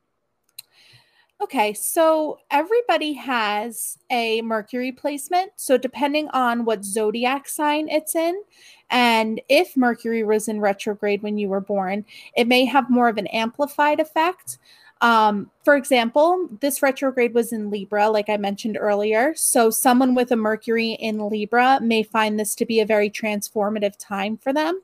Okay, 1.41 1.73
so 1.73 2.37
everybody 2.51 3.13
has 3.13 3.97
a 4.11 4.43
Mercury 4.43 4.91
placement. 4.91 5.51
So, 5.55 5.75
depending 5.75 6.27
on 6.29 6.65
what 6.65 6.85
zodiac 6.85 7.47
sign 7.47 7.89
it's 7.89 8.15
in, 8.15 8.43
and 8.91 9.41
if 9.49 9.75
Mercury 9.75 10.23
was 10.23 10.47
in 10.47 10.59
retrograde 10.59 11.23
when 11.23 11.39
you 11.39 11.49
were 11.49 11.59
born, 11.59 12.05
it 12.35 12.47
may 12.47 12.65
have 12.65 12.91
more 12.91 13.09
of 13.09 13.17
an 13.17 13.25
amplified 13.27 13.99
effect. 13.99 14.59
Um, 15.01 15.49
for 15.63 15.75
example, 15.75 16.47
this 16.59 16.83
retrograde 16.83 17.33
was 17.33 17.51
in 17.51 17.71
Libra, 17.71 18.09
like 18.09 18.29
I 18.29 18.37
mentioned 18.37 18.77
earlier. 18.79 19.33
So, 19.35 19.71
someone 19.71 20.13
with 20.13 20.31
a 20.31 20.35
Mercury 20.35 20.91
in 20.91 21.27
Libra 21.27 21.79
may 21.81 22.03
find 22.03 22.39
this 22.39 22.53
to 22.55 22.65
be 22.65 22.79
a 22.79 22.85
very 22.85 23.09
transformative 23.09 23.95
time 23.97 24.37
for 24.37 24.53
them. 24.53 24.81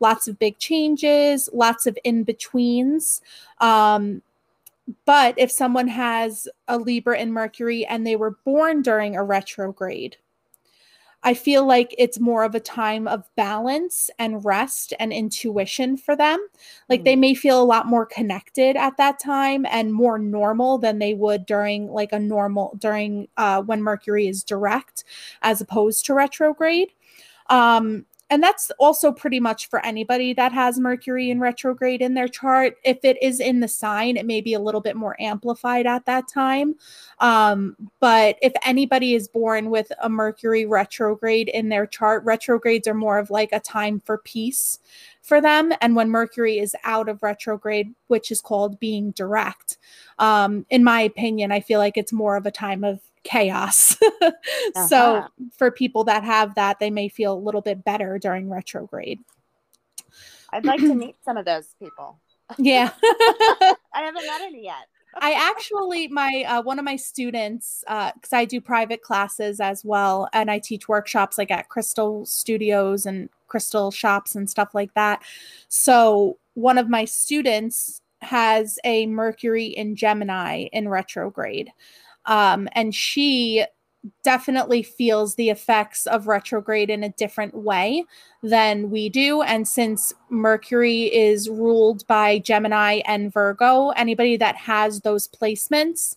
Lots 0.00 0.26
of 0.26 0.38
big 0.38 0.58
changes, 0.58 1.48
lots 1.52 1.86
of 1.86 1.96
in 2.04 2.24
betweens. 2.24 3.22
Um, 3.60 4.22
but 5.04 5.38
if 5.38 5.52
someone 5.52 5.88
has 5.88 6.48
a 6.66 6.76
Libra 6.76 7.18
in 7.18 7.32
Mercury 7.32 7.86
and 7.86 8.04
they 8.04 8.16
were 8.16 8.36
born 8.44 8.82
during 8.82 9.14
a 9.14 9.22
retrograde, 9.22 10.16
I 11.22 11.34
feel 11.34 11.66
like 11.66 11.94
it's 11.98 12.18
more 12.18 12.44
of 12.44 12.54
a 12.54 12.60
time 12.60 13.06
of 13.06 13.28
balance 13.36 14.08
and 14.18 14.44
rest 14.44 14.94
and 14.98 15.12
intuition 15.12 15.96
for 15.96 16.16
them. 16.16 16.46
Like 16.88 17.02
mm. 17.02 17.04
they 17.04 17.16
may 17.16 17.34
feel 17.34 17.60
a 17.60 17.64
lot 17.64 17.86
more 17.86 18.06
connected 18.06 18.76
at 18.76 18.96
that 18.96 19.18
time 19.18 19.66
and 19.66 19.92
more 19.92 20.18
normal 20.18 20.78
than 20.78 20.98
they 20.98 21.12
would 21.12 21.44
during 21.44 21.88
like 21.88 22.12
a 22.12 22.18
normal 22.18 22.74
during 22.78 23.28
uh, 23.36 23.60
when 23.62 23.82
Mercury 23.82 24.28
is 24.28 24.42
direct 24.42 25.04
as 25.42 25.60
opposed 25.60 26.06
to 26.06 26.14
retrograde. 26.14 26.88
Um, 27.50 28.06
and 28.30 28.42
that's 28.42 28.70
also 28.78 29.10
pretty 29.10 29.40
much 29.40 29.68
for 29.68 29.84
anybody 29.84 30.32
that 30.34 30.52
has 30.52 30.78
Mercury 30.78 31.30
in 31.30 31.40
retrograde 31.40 32.00
in 32.00 32.14
their 32.14 32.28
chart. 32.28 32.76
If 32.84 32.98
it 33.02 33.20
is 33.20 33.40
in 33.40 33.58
the 33.58 33.66
sign, 33.66 34.16
it 34.16 34.24
may 34.24 34.40
be 34.40 34.54
a 34.54 34.60
little 34.60 34.80
bit 34.80 34.94
more 34.94 35.20
amplified 35.20 35.84
at 35.84 36.06
that 36.06 36.28
time. 36.28 36.76
Um, 37.18 37.76
but 37.98 38.36
if 38.40 38.52
anybody 38.64 39.14
is 39.14 39.26
born 39.26 39.68
with 39.68 39.90
a 40.00 40.08
Mercury 40.08 40.64
retrograde 40.64 41.48
in 41.48 41.70
their 41.70 41.86
chart, 41.86 42.24
retrogrades 42.24 42.86
are 42.86 42.94
more 42.94 43.18
of 43.18 43.30
like 43.30 43.50
a 43.52 43.58
time 43.58 44.00
for 44.04 44.18
peace 44.18 44.78
for 45.22 45.40
them. 45.40 45.72
And 45.80 45.96
when 45.96 46.08
Mercury 46.08 46.58
is 46.60 46.76
out 46.84 47.08
of 47.08 47.24
retrograde, 47.24 47.92
which 48.06 48.30
is 48.30 48.40
called 48.40 48.78
being 48.78 49.10
direct, 49.10 49.76
um, 50.20 50.64
in 50.70 50.84
my 50.84 51.00
opinion, 51.00 51.50
I 51.50 51.60
feel 51.60 51.80
like 51.80 51.96
it's 51.96 52.12
more 52.12 52.36
of 52.36 52.46
a 52.46 52.52
time 52.52 52.84
of 52.84 53.00
chaos. 53.24 53.96
uh-huh. 54.22 54.86
So 54.86 55.24
for 55.56 55.70
people 55.70 56.04
that 56.04 56.24
have 56.24 56.54
that, 56.54 56.78
they 56.78 56.90
may 56.90 57.08
feel 57.08 57.34
a 57.34 57.38
little 57.38 57.60
bit 57.60 57.84
better 57.84 58.18
during 58.18 58.48
retrograde. 58.48 59.20
I'd 60.52 60.64
like 60.64 60.80
to 60.80 60.94
meet 60.94 61.16
some 61.24 61.36
of 61.36 61.44
those 61.44 61.74
people. 61.78 62.18
Yeah. 62.58 62.90
I 63.02 63.76
haven't 63.94 64.26
met 64.26 64.40
any 64.42 64.64
yet. 64.64 64.86
I 65.16 65.32
actually, 65.32 66.08
my 66.08 66.44
uh, 66.46 66.62
one 66.62 66.78
of 66.78 66.84
my 66.84 66.96
students, 66.96 67.82
because 67.86 68.32
uh, 68.32 68.36
I 68.36 68.44
do 68.44 68.60
private 68.60 69.02
classes 69.02 69.60
as 69.60 69.84
well, 69.84 70.28
and 70.32 70.50
I 70.50 70.60
teach 70.60 70.88
workshops 70.88 71.36
like 71.36 71.50
at 71.50 71.68
Crystal 71.68 72.24
Studios 72.26 73.06
and 73.06 73.28
Crystal 73.48 73.90
shops 73.90 74.36
and 74.36 74.48
stuff 74.48 74.72
like 74.72 74.94
that. 74.94 75.22
So 75.68 76.38
one 76.54 76.78
of 76.78 76.88
my 76.88 77.04
students 77.04 78.02
has 78.22 78.78
a 78.84 79.06
Mercury 79.06 79.66
in 79.66 79.96
Gemini 79.96 80.68
in 80.72 80.88
retrograde. 80.88 81.72
Um, 82.30 82.68
and 82.72 82.94
she 82.94 83.66
definitely 84.24 84.82
feels 84.82 85.34
the 85.34 85.50
effects 85.50 86.06
of 86.06 86.26
retrograde 86.26 86.88
in 86.88 87.04
a 87.04 87.10
different 87.10 87.54
way 87.54 88.04
than 88.42 88.90
we 88.90 89.10
do. 89.10 89.42
And 89.42 89.68
since 89.68 90.14
Mercury 90.30 91.14
is 91.14 91.50
ruled 91.50 92.06
by 92.06 92.38
Gemini 92.38 93.02
and 93.04 93.30
Virgo, 93.30 93.90
anybody 93.90 94.38
that 94.38 94.56
has 94.56 95.00
those 95.00 95.28
placements, 95.28 96.16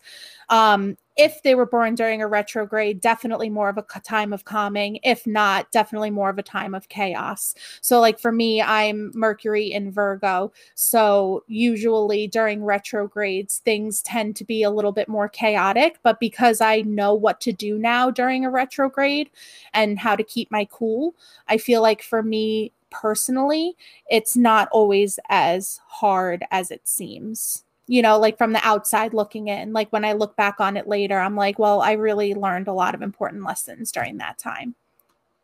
um, 0.50 0.96
if 1.16 1.44
they 1.44 1.54
were 1.56 1.66
born 1.66 1.96
during 1.96 2.22
a 2.22 2.28
retrograde, 2.28 3.00
definitely 3.00 3.50
more 3.50 3.70
of 3.70 3.78
a 3.78 3.84
time 4.00 4.34
of 4.34 4.46
calming. 4.46 5.00
If 5.04 5.28
not, 5.28 5.72
definitely 5.72 6.10
more 6.10 6.30
of 6.30 6.38
a 6.38 6.44
time 6.44 6.74
of 6.74 6.90
chaos. 6.90 7.54
So, 7.82 8.00
like 8.00 8.20
for 8.20 8.32
me, 8.32 8.62
I'm 8.62 9.12
Mercury 9.14 9.72
in 9.72 9.92
Virgo. 9.92 10.52
So, 10.76 11.44
usually 11.48 12.28
during 12.28 12.64
retrogrades, 12.64 13.60
things 13.60 14.02
tend 14.02 14.36
to 14.38 14.44
be 14.46 14.64
a 14.64 14.72
little 14.72 14.92
bit 14.92 15.08
more 15.08 15.30
chaotic. 15.30 16.00
But 16.04 16.20
because 16.20 16.62
I 16.62 16.82
know 16.82 17.14
what 17.14 17.40
to 17.42 17.52
do 17.52 17.78
now 17.78 18.10
during 18.10 18.46
a 18.46 18.50
retrograde 18.50 19.30
and 19.74 20.00
how 20.00 20.16
to 20.16 20.24
keep 20.24 20.50
my 20.52 20.68
cool, 20.72 21.16
I 21.48 21.58
feel 21.58 21.82
like 21.82 22.02
for 22.02 22.24
me 22.24 22.74
personally, 22.90 23.76
it's 24.10 24.36
not 24.38 24.70
always 24.72 25.20
as 25.30 25.80
hard 25.88 26.44
as 26.52 26.72
it 26.72 26.88
seems 26.88 27.64
you 27.94 28.02
know, 28.02 28.18
like 28.18 28.40
from 28.40 28.54
the 28.54 28.68
outside 28.68 29.14
looking 29.14 29.50
in. 29.50 29.72
Like 29.72 29.94
when 29.94 30.04
I 30.04 30.14
look 30.14 30.36
back 30.36 30.60
on 30.60 30.78
it 30.78 30.88
later, 30.88 31.20
I'm 31.20 31.36
like, 31.36 31.60
well, 31.60 31.80
I 31.80 31.92
really 31.92 32.34
learned 32.34 32.68
a 32.68 32.74
lot 32.74 32.96
of 32.96 33.04
important 33.04 33.44
lessons 33.44 33.92
during 33.92 34.18
that 34.18 34.40
time. 34.40 34.74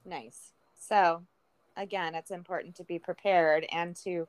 Nice. 0.03 0.51
So, 0.79 1.21
again, 1.77 2.15
it's 2.15 2.31
important 2.31 2.75
to 2.77 2.83
be 2.83 2.97
prepared 2.97 3.67
and 3.71 3.95
to 3.97 4.27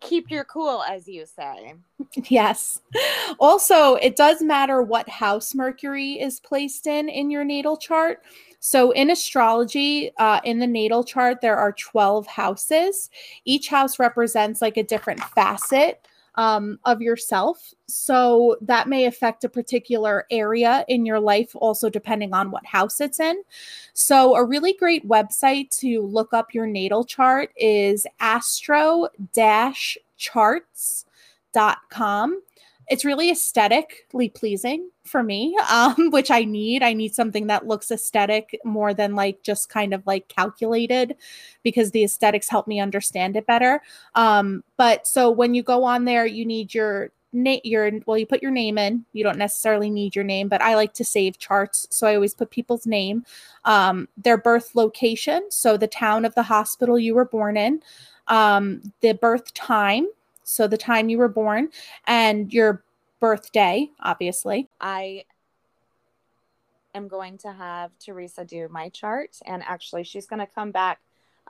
keep 0.00 0.32
your 0.32 0.42
cool, 0.42 0.82
as 0.82 1.06
you 1.06 1.26
say. 1.26 1.74
Yes. 2.28 2.80
Also, 3.38 3.94
it 3.94 4.16
does 4.16 4.42
matter 4.42 4.82
what 4.82 5.08
house 5.08 5.54
Mercury 5.54 6.14
is 6.20 6.40
placed 6.40 6.88
in 6.88 7.08
in 7.08 7.30
your 7.30 7.44
natal 7.44 7.76
chart. 7.76 8.24
So, 8.58 8.90
in 8.90 9.10
astrology, 9.10 10.10
uh, 10.18 10.40
in 10.42 10.58
the 10.58 10.66
natal 10.66 11.04
chart, 11.04 11.40
there 11.40 11.56
are 11.56 11.70
12 11.70 12.26
houses. 12.26 13.10
Each 13.44 13.68
house 13.68 14.00
represents 14.00 14.60
like 14.60 14.76
a 14.76 14.82
different 14.82 15.20
facet 15.20 16.04
um, 16.40 16.78
of 16.86 17.02
yourself. 17.02 17.74
So 17.86 18.56
that 18.62 18.88
may 18.88 19.04
affect 19.04 19.44
a 19.44 19.48
particular 19.48 20.24
area 20.30 20.86
in 20.88 21.04
your 21.04 21.20
life, 21.20 21.54
also 21.54 21.90
depending 21.90 22.32
on 22.32 22.50
what 22.50 22.64
house 22.64 22.98
it's 23.02 23.20
in. 23.20 23.42
So, 23.92 24.34
a 24.36 24.42
really 24.42 24.72
great 24.72 25.06
website 25.06 25.68
to 25.80 26.00
look 26.00 26.32
up 26.32 26.54
your 26.54 26.66
natal 26.66 27.04
chart 27.04 27.50
is 27.58 28.06
astro 28.20 29.08
charts.com 30.16 31.04
it's 32.90 33.04
really 33.04 33.30
aesthetically 33.30 34.28
pleasing 34.28 34.90
for 35.04 35.22
me 35.22 35.56
um, 35.70 35.94
which 36.10 36.30
i 36.30 36.44
need. 36.44 36.82
I 36.82 36.92
need 36.92 37.14
something 37.14 37.46
that 37.46 37.66
looks 37.66 37.90
aesthetic 37.90 38.58
more 38.64 38.92
than 38.92 39.14
like 39.14 39.42
just 39.42 39.70
kind 39.70 39.94
of 39.94 40.06
like 40.06 40.28
calculated 40.28 41.16
because 41.62 41.92
the 41.92 42.04
aesthetics 42.04 42.48
help 42.48 42.66
me 42.66 42.80
understand 42.80 43.36
it 43.36 43.46
better. 43.46 43.80
Um, 44.14 44.64
but 44.76 45.06
so 45.06 45.30
when 45.30 45.54
you 45.54 45.62
go 45.62 45.84
on 45.84 46.04
there 46.04 46.26
you 46.26 46.44
need 46.44 46.74
your 46.74 47.10
name 47.32 47.60
your 47.62 47.92
well 48.06 48.18
you 48.18 48.26
put 48.26 48.42
your 48.42 48.50
name 48.50 48.76
in. 48.76 49.04
You 49.12 49.22
don't 49.22 49.38
necessarily 49.38 49.88
need 49.88 50.16
your 50.16 50.24
name 50.24 50.48
but 50.48 50.60
i 50.60 50.74
like 50.74 50.92
to 50.94 51.04
save 51.04 51.38
charts 51.38 51.86
so 51.90 52.08
i 52.08 52.16
always 52.16 52.34
put 52.34 52.50
people's 52.50 52.86
name 52.86 53.24
um, 53.64 54.08
their 54.16 54.36
birth 54.36 54.74
location 54.74 55.46
so 55.48 55.76
the 55.76 55.86
town 55.86 56.24
of 56.24 56.34
the 56.34 56.42
hospital 56.42 56.98
you 56.98 57.14
were 57.14 57.24
born 57.24 57.56
in 57.56 57.80
um, 58.26 58.82
the 59.00 59.12
birth 59.12 59.54
time 59.54 60.08
so 60.42 60.66
the 60.66 60.76
time 60.76 61.08
you 61.08 61.18
were 61.18 61.28
born 61.28 61.68
and 62.06 62.52
your 62.52 62.82
birthday, 63.20 63.88
obviously. 64.00 64.68
I 64.80 65.24
am 66.94 67.08
going 67.08 67.38
to 67.38 67.52
have 67.52 67.90
Theresa 67.98 68.44
do 68.44 68.68
my 68.68 68.88
chart, 68.88 69.36
and 69.46 69.62
actually, 69.62 70.04
she's 70.04 70.26
going 70.26 70.40
to 70.40 70.46
come 70.46 70.70
back 70.70 71.00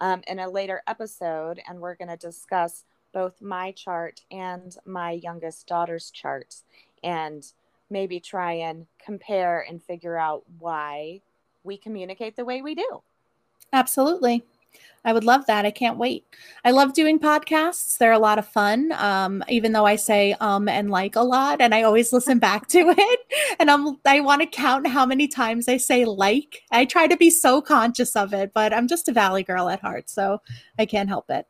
um, 0.01 0.23
in 0.27 0.39
a 0.39 0.49
later 0.49 0.83
episode, 0.87 1.61
and 1.69 1.81
we're 1.81 1.95
going 1.95 2.09
to 2.09 2.17
discuss 2.17 2.85
both 3.13 3.41
my 3.41 3.73
chart 3.73 4.21
and 4.31 4.77
my 4.85 5.13
youngest 5.13 5.67
daughter's 5.67 6.11
chart, 6.11 6.57
and 7.03 7.47
maybe 7.89 8.21
try 8.21 8.53
and 8.53 8.87
compare 9.05 9.65
and 9.69 9.83
figure 9.83 10.17
out 10.17 10.45
why 10.59 11.21
we 11.65 11.77
communicate 11.77 12.37
the 12.37 12.45
way 12.45 12.63
we 12.63 12.75
do. 12.75 13.03
Absolutely. 13.73 14.45
I 15.05 15.13
would 15.13 15.25
love 15.25 15.47
that. 15.47 15.65
I 15.65 15.71
can't 15.71 15.97
wait. 15.97 16.27
I 16.65 16.73
love 16.73 16.93
doing 16.93 17.19
podcasts. 17.19 17.97
They're 17.97 18.13
a 18.13 18.19
lot 18.19 18.39
of 18.39 18.47
fun. 18.47 18.93
Um, 18.93 19.43
even 19.49 19.73
though 19.73 19.87
I 19.87 19.97
say 19.97 20.37
um 20.41 20.69
and 20.69 20.91
like 20.91 21.17
a 21.17 21.23
lot, 21.23 21.61
and 21.61 21.75
I 21.75 21.83
always 21.83 22.13
listen 22.13 22.39
back 22.49 22.69
to 22.69 22.95
it. 22.97 23.21
And 23.59 23.71
I'm 23.71 23.97
I 24.05 24.21
want 24.21 24.43
to 24.43 24.47
count 24.47 24.87
how 24.87 25.07
many 25.07 25.27
times 25.27 25.69
I 25.69 25.79
say 25.79 26.05
like. 26.05 26.63
I 26.71 26.85
try 26.85 27.07
to 27.07 27.17
be 27.17 27.31
so 27.31 27.63
conscious 27.63 28.15
of 28.15 28.35
it, 28.35 28.53
but 28.53 28.75
I'm 28.75 28.89
just 28.89 29.09
a 29.09 29.13
valley 29.13 29.43
girl 29.43 29.69
at 29.69 29.81
heart, 29.81 30.11
so 30.11 30.43
I 30.79 30.87
can't 30.87 31.09
help 31.09 31.31
it. 31.31 31.47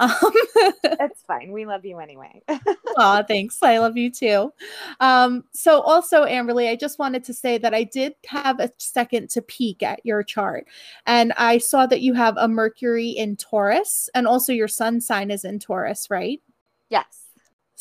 Um, 0.00 0.10
it's 0.82 1.22
fine. 1.22 1.52
We 1.52 1.66
love 1.66 1.84
you 1.84 1.98
anyway. 1.98 2.42
oh, 2.48 3.22
thanks. 3.28 3.62
I 3.62 3.78
love 3.78 3.96
you 3.96 4.10
too. 4.10 4.52
Um, 4.98 5.44
so 5.52 5.82
also, 5.82 6.24
Amberly, 6.24 6.70
I 6.70 6.76
just 6.76 6.98
wanted 6.98 7.22
to 7.24 7.34
say 7.34 7.58
that 7.58 7.74
I 7.74 7.84
did 7.84 8.14
have 8.26 8.58
a 8.60 8.72
second 8.78 9.28
to 9.30 9.42
peek 9.42 9.82
at 9.82 10.04
your 10.04 10.22
chart, 10.22 10.66
and 11.06 11.32
I 11.36 11.58
saw 11.58 11.86
that 11.86 12.00
you 12.00 12.14
have 12.14 12.36
a 12.38 12.48
Mercury 12.48 13.10
in 13.10 13.36
Taurus, 13.36 14.08
and 14.14 14.26
also 14.26 14.52
your 14.52 14.68
sun 14.68 15.00
sign 15.00 15.30
is 15.30 15.44
in 15.44 15.58
Taurus, 15.58 16.08
right? 16.10 16.40
Yes. 16.88 17.29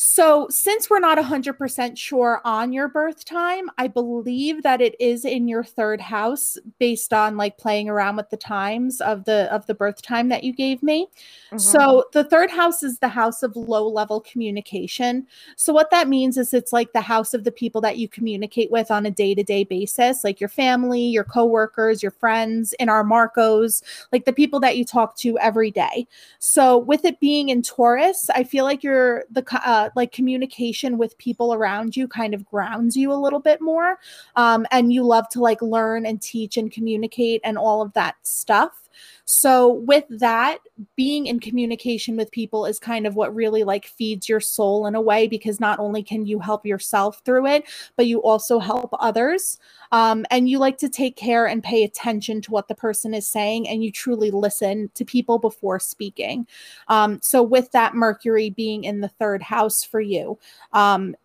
So, 0.01 0.47
since 0.49 0.89
we're 0.89 1.01
not 1.01 1.17
100% 1.17 1.97
sure 1.97 2.39
on 2.45 2.71
your 2.71 2.87
birth 2.87 3.25
time, 3.25 3.69
I 3.77 3.89
believe 3.89 4.63
that 4.63 4.79
it 4.79 4.95
is 4.97 5.25
in 5.25 5.45
your 5.49 5.61
third 5.61 5.99
house 5.99 6.57
based 6.79 7.11
on 7.11 7.35
like 7.35 7.57
playing 7.57 7.89
around 7.89 8.15
with 8.15 8.29
the 8.29 8.37
times 8.37 9.01
of 9.01 9.25
the 9.25 9.53
of 9.53 9.65
the 9.65 9.73
birth 9.73 10.01
time 10.01 10.29
that 10.29 10.45
you 10.45 10.53
gave 10.53 10.81
me. 10.81 11.09
Mm-hmm. 11.47 11.57
So, 11.57 12.05
the 12.13 12.23
third 12.23 12.49
house 12.49 12.81
is 12.81 12.99
the 12.99 13.09
house 13.09 13.43
of 13.43 13.57
low-level 13.57 14.21
communication. 14.21 15.27
So, 15.57 15.73
what 15.73 15.91
that 15.91 16.07
means 16.07 16.37
is 16.37 16.53
it's 16.53 16.71
like 16.71 16.93
the 16.93 17.01
house 17.01 17.33
of 17.33 17.43
the 17.43 17.51
people 17.51 17.81
that 17.81 17.97
you 17.97 18.07
communicate 18.07 18.71
with 18.71 18.91
on 18.91 19.05
a 19.05 19.11
day-to-day 19.11 19.65
basis, 19.65 20.23
like 20.23 20.39
your 20.39 20.47
family, 20.47 21.01
your 21.01 21.25
coworkers, 21.25 22.01
your 22.01 22.13
friends, 22.13 22.71
in 22.79 22.87
our 22.87 23.03
Marcos, 23.03 23.83
like 24.13 24.23
the 24.23 24.31
people 24.31 24.61
that 24.61 24.77
you 24.77 24.85
talk 24.85 25.17
to 25.17 25.37
every 25.39 25.71
day. 25.71 26.07
So, 26.39 26.77
with 26.77 27.03
it 27.03 27.19
being 27.19 27.49
in 27.49 27.63
Taurus, 27.63 28.29
I 28.33 28.45
feel 28.45 28.63
like 28.63 28.81
you're 28.81 29.25
the 29.29 29.43
uh, 29.65 29.88
like 29.95 30.11
communication 30.11 30.97
with 30.97 31.17
people 31.17 31.53
around 31.53 31.95
you 31.95 32.07
kind 32.07 32.33
of 32.33 32.45
grounds 32.45 32.95
you 32.95 33.11
a 33.11 33.13
little 33.13 33.39
bit 33.39 33.61
more 33.61 33.99
um, 34.35 34.65
and 34.71 34.91
you 34.93 35.03
love 35.03 35.27
to 35.29 35.39
like 35.39 35.61
learn 35.61 36.05
and 36.05 36.21
teach 36.21 36.57
and 36.57 36.71
communicate 36.71 37.41
and 37.43 37.57
all 37.57 37.81
of 37.81 37.93
that 37.93 38.15
stuff 38.23 38.88
so 39.31 39.73
with 39.73 40.05
that 40.09 40.57
being 40.95 41.27
in 41.27 41.39
communication 41.39 42.17
with 42.17 42.31
people 42.31 42.65
is 42.65 42.79
kind 42.79 43.05
of 43.05 43.15
what 43.15 43.35
really 43.35 43.63
like 43.63 43.85
feeds 43.85 44.27
your 44.27 44.39
soul 44.39 44.87
in 44.87 44.95
a 44.95 45.01
way 45.01 45.27
because 45.27 45.59
not 45.59 45.77
only 45.77 46.01
can 46.01 46.25
you 46.25 46.39
help 46.39 46.65
yourself 46.65 47.21
through 47.23 47.45
it 47.45 47.63
but 47.95 48.07
you 48.07 48.23
also 48.23 48.57
help 48.57 48.89
others. 48.99 49.59
Um, 49.91 50.25
and 50.31 50.49
you 50.49 50.57
like 50.57 50.79
to 50.79 50.89
take 50.89 51.15
care 51.15 51.45
and 51.45 51.63
pay 51.63 51.83
attention 51.83 52.41
to 52.41 52.51
what 52.51 52.67
the 52.67 52.73
person 52.73 53.13
is 53.13 53.27
saying 53.27 53.69
and 53.69 53.83
you 53.83 53.91
truly 53.91 54.31
listen 54.31 54.89
to 54.95 55.05
people 55.05 55.37
before 55.37 55.79
speaking. 55.79 56.47
Um, 56.87 57.19
so 57.21 57.43
with 57.43 57.71
that 57.73 57.93
mercury 57.93 58.49
being 58.49 58.83
in 58.83 58.99
the 58.99 59.09
third 59.09 59.43
house 59.43 59.83
for 59.83 60.01
you 60.01 60.39
um, 60.73 61.15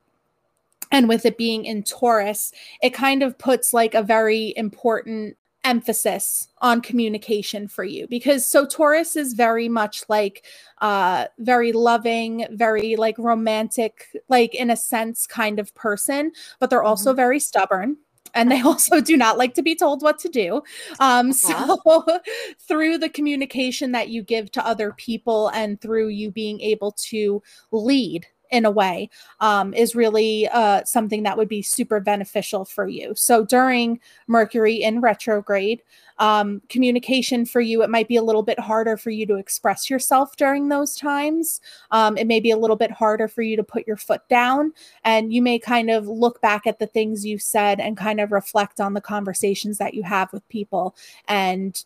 and 0.93 1.09
with 1.09 1.25
it 1.25 1.39
being 1.39 1.65
in 1.65 1.83
taurus 1.83 2.53
it 2.83 2.91
kind 2.91 3.23
of 3.23 3.39
puts 3.39 3.73
like 3.73 3.95
a 3.95 4.03
very 4.03 4.53
important 4.59 5.39
emphasis 5.65 6.49
on 6.59 6.81
communication 6.81 7.67
for 7.67 7.85
you 7.85 8.07
because 8.09 8.47
so 8.47 8.67
Taurus 8.67 9.17
is 9.17 9.33
very 9.33 9.69
much 9.69 10.05
like 10.09 10.45
uh 10.81 11.27
very 11.39 11.73
loving, 11.73 12.47
very 12.51 12.97
like 12.97 13.19
romantic, 13.19 14.07
like 14.29 14.55
in 14.55 14.71
a 14.71 14.77
sense 14.77 15.27
kind 15.27 15.59
of 15.59 15.75
person, 15.75 16.33
but 16.61 16.71
they're 16.71 16.83
also 16.83 17.11
mm-hmm. 17.11 17.17
very 17.17 17.41
stubborn 17.41 17.97
and 18.35 18.51
they 18.51 18.61
also 18.63 19.01
do 19.01 19.17
not 19.17 19.39
like 19.39 19.55
to 19.55 19.63
be 19.63 19.75
told 19.75 20.03
what 20.03 20.19
to 20.21 20.29
do. 20.29 20.63
Um, 21.01 21.31
uh-huh. 21.31 21.77
So, 21.87 22.21
through 22.69 22.99
the 22.99 23.09
communication 23.09 23.93
that 23.93 24.09
you 24.09 24.23
give 24.23 24.51
to 24.53 24.67
other 24.67 24.93
people 24.93 25.49
and 25.49 25.81
through 25.81 26.09
you 26.09 26.31
being 26.31 26.61
able 26.61 26.93
to 27.11 27.43
lead 27.71 28.27
in 28.51 28.65
a 28.65 28.71
way 28.71 29.11
um, 29.41 29.75
is 29.75 29.95
really 29.95 30.49
uh, 30.49 30.85
something 30.85 31.23
that 31.23 31.37
would 31.37 31.49
be 31.49 31.63
super 31.63 32.01
beneficial 32.01 32.65
for 32.65 32.87
you. 32.87 33.13
So 33.15 33.45
during 33.45 34.01
Mercury 34.27 34.83
in 34.83 35.01
retrograde, 35.01 35.83
um, 36.19 36.63
communication 36.69 37.45
for 37.45 37.61
you, 37.61 37.83
it 37.83 37.91
might 37.91 38.07
be 38.07 38.17
a 38.17 38.23
little 38.23 38.43
bit 38.43 38.61
harder 38.61 38.97
for 38.97 39.11
you 39.11 39.27
to 39.27 39.37
express 39.37 39.91
yourself 39.91 40.37
during 40.37 40.69
those 40.69 40.95
times. 40.95 41.61
Um, 41.91 42.17
it 42.17 42.27
may 42.27 42.39
be 42.39 42.53
a 42.53 42.57
little 42.57 42.77
bit 42.77 42.93
harder 42.93 43.27
for 43.27 43.43
you 43.43 43.57
to 43.57 43.65
put 43.65 43.87
your 43.87 43.97
foot 43.97 44.23
down, 44.29 44.73
and 45.05 45.33
you 45.33 45.43
may 45.43 45.59
kind 45.59 45.91
of 45.91 46.07
look 46.07 46.41
back 46.41 46.67
at 46.67 46.79
the 46.79 46.87
things 46.87 47.27
you 47.27 47.39
said 47.39 47.81
and 47.81 47.97
kind 47.97 48.21
of 48.21 48.31
reflect 48.31 48.81
on 48.81 48.95
the 48.95 49.01
conversations 49.01 49.79
that 49.79 49.95
you 49.95 50.05
have 50.05 50.33
with 50.33 50.49
people. 50.49 50.95
And 51.27 51.85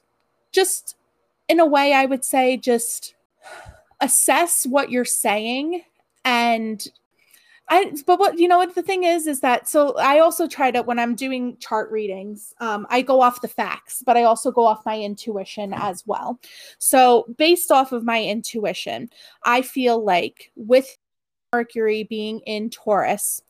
just 0.52 0.96
in 1.48 1.60
a 1.60 1.66
way, 1.66 1.94
I 1.94 2.04
would 2.04 2.24
say, 2.24 2.58
just 2.58 3.14
assess 4.00 4.66
what 4.66 4.90
you're 4.90 5.04
saying 5.04 5.82
and 6.24 6.86
I, 7.70 7.92
but 8.06 8.18
what 8.18 8.38
you 8.38 8.48
know 8.48 8.58
what 8.58 8.74
the 8.74 8.82
thing 8.82 9.04
is 9.04 9.26
is 9.26 9.40
that 9.40 9.68
so 9.68 9.94
I 9.98 10.20
also 10.20 10.46
try 10.46 10.70
to 10.70 10.82
when 10.82 10.98
I'm 10.98 11.14
doing 11.14 11.56
chart 11.58 11.90
readings, 11.90 12.54
um, 12.60 12.86
I 12.88 13.02
go 13.02 13.20
off 13.20 13.42
the 13.42 13.48
facts, 13.48 14.02
but 14.04 14.16
I 14.16 14.22
also 14.22 14.50
go 14.50 14.64
off 14.64 14.86
my 14.86 14.98
intuition 14.98 15.74
as 15.74 16.02
well. 16.06 16.40
So 16.78 17.26
based 17.36 17.70
off 17.70 17.92
of 17.92 18.04
my 18.04 18.22
intuition, 18.22 19.10
I 19.44 19.60
feel 19.62 20.02
like 20.02 20.50
with 20.56 20.96
Mercury 21.52 22.04
being 22.04 22.40
in 22.40 22.70
Taurus, 22.70 23.42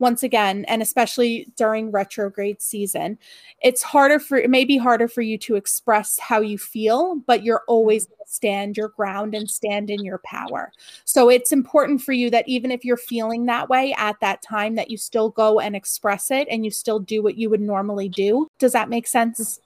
once 0.00 0.22
again, 0.22 0.64
and 0.66 0.82
especially 0.82 1.46
during 1.56 1.90
retrograde 1.90 2.60
season, 2.60 3.18
it's 3.62 3.82
harder 3.82 4.18
for 4.18 4.38
it 4.38 4.50
may 4.50 4.64
be 4.64 4.76
harder 4.76 5.06
for 5.06 5.22
you 5.22 5.38
to 5.38 5.54
express 5.54 6.18
how 6.18 6.40
you 6.40 6.58
feel, 6.58 7.16
but 7.26 7.44
you're 7.44 7.62
always 7.68 8.06
going 8.06 8.18
to 8.24 8.32
stand 8.32 8.76
your 8.76 8.88
ground 8.88 9.34
and 9.34 9.48
stand 9.48 9.90
in 9.90 10.04
your 10.04 10.18
power. 10.18 10.72
So 11.04 11.28
it's 11.28 11.52
important 11.52 12.02
for 12.02 12.12
you 12.12 12.30
that 12.30 12.48
even 12.48 12.70
if 12.70 12.84
you're 12.84 12.96
feeling 12.96 13.46
that 13.46 13.68
way 13.68 13.94
at 13.96 14.18
that 14.20 14.42
time, 14.42 14.74
that 14.76 14.90
you 14.90 14.96
still 14.96 15.28
go 15.28 15.60
and 15.60 15.76
express 15.76 16.30
it 16.30 16.48
and 16.50 16.64
you 16.64 16.70
still 16.70 16.98
do 16.98 17.22
what 17.22 17.36
you 17.36 17.50
would 17.50 17.60
normally 17.60 18.08
do. 18.08 18.48
Does 18.58 18.72
that 18.72 18.88
make 18.88 19.06
sense? 19.06 19.60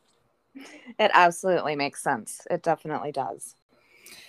It 0.98 1.10
absolutely 1.14 1.76
makes 1.76 2.02
sense. 2.02 2.46
It 2.50 2.62
definitely 2.62 3.12
does. 3.12 3.54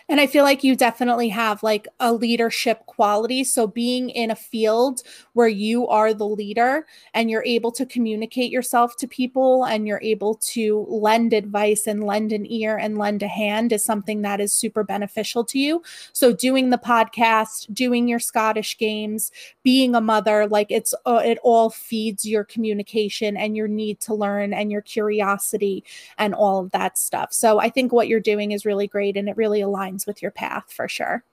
And 0.08 0.22
I 0.22 0.28
feel 0.28 0.44
like 0.44 0.64
you 0.64 0.76
definitely 0.76 1.30
have 1.30 1.64
like 1.64 1.88
a 2.00 2.14
leadership 2.14 2.86
quality. 2.86 3.44
So 3.44 3.66
being 3.66 4.12
in 4.12 4.30
a 4.30 4.36
field 4.36 5.02
where 5.34 5.48
you 5.48 5.88
are 5.88 6.14
the 6.14 6.28
leader 6.28 6.86
and 7.16 7.32
you're 7.32 7.44
able 7.44 7.72
to 7.72 7.88
communicate 7.88 8.52
yourself 8.52 8.98
to 8.98 9.08
people 9.08 9.66
and 9.66 9.88
you're 9.88 10.02
able 10.04 10.36
to 10.36 10.86
lend 10.88 11.34
advice 11.34 11.88
and 11.88 12.04
lend 12.04 12.32
an 12.32 12.46
ear 12.52 12.78
and 12.78 13.00
lend 13.00 13.24
a 13.24 13.28
hand 13.28 13.74
is 13.74 13.84
something 13.84 14.22
that 14.22 14.40
is 14.40 14.54
super 14.54 14.84
beneficial 14.84 15.44
to 15.46 15.58
you. 15.58 15.82
So 16.14 16.32
doing 16.32 16.70
the 16.70 16.78
podcast, 16.78 17.74
doing 17.74 18.08
your 18.08 18.20
Scottish 18.20 18.78
games, 18.78 19.32
being 19.64 19.96
a 19.96 20.02
mother, 20.02 20.48
like 20.48 20.68
it's 20.70 20.94
uh, 21.08 21.22
it 21.26 21.40
all 21.42 21.72
feeds 21.72 22.26
your 22.26 22.44
communication 22.44 23.36
and 23.36 23.58
your 23.58 23.68
need 23.68 24.00
to 24.02 24.14
learn 24.14 24.54
and 24.54 24.72
your 24.72 24.82
curiosity 24.82 25.84
and 26.20 26.36
all 26.36 26.60
of 26.60 26.70
that 26.72 27.00
stuff. 27.00 27.34
So 27.34 27.60
I 27.60 27.70
think 27.70 27.92
what 27.92 28.08
you're 28.08 28.20
doing 28.20 28.52
is 28.52 28.66
really 28.66 28.88
great 28.88 29.18
and 29.18 29.28
it 29.28 29.36
really 29.36 29.62
aligns 29.62 29.95
aligns 29.96 30.08
with 30.08 30.22
your 30.22 30.32
path 30.32 30.72
for 30.72 30.88
sure. 30.88 31.24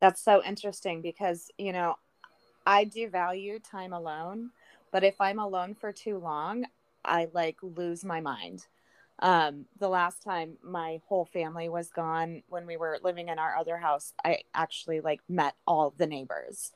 That's 0.00 0.22
so 0.22 0.42
interesting 0.44 1.02
because, 1.02 1.50
you 1.58 1.72
know, 1.72 1.96
I 2.66 2.84
do 2.84 3.08
value 3.08 3.58
time 3.58 3.92
alone, 3.92 4.50
but 4.92 5.04
if 5.04 5.20
I'm 5.20 5.38
alone 5.38 5.74
for 5.74 5.92
too 5.92 6.18
long, 6.18 6.66
I 7.04 7.28
like 7.32 7.56
lose 7.62 8.04
my 8.04 8.20
mind. 8.20 8.66
Um, 9.20 9.64
the 9.78 9.88
last 9.88 10.22
time 10.22 10.58
my 10.62 11.00
whole 11.06 11.24
family 11.24 11.70
was 11.70 11.88
gone 11.88 12.42
when 12.48 12.66
we 12.66 12.76
were 12.76 12.98
living 13.02 13.28
in 13.28 13.38
our 13.38 13.56
other 13.56 13.78
house, 13.78 14.12
I 14.22 14.40
actually 14.54 15.00
like 15.00 15.20
met 15.28 15.54
all 15.66 15.94
the 15.96 16.06
neighbors 16.06 16.72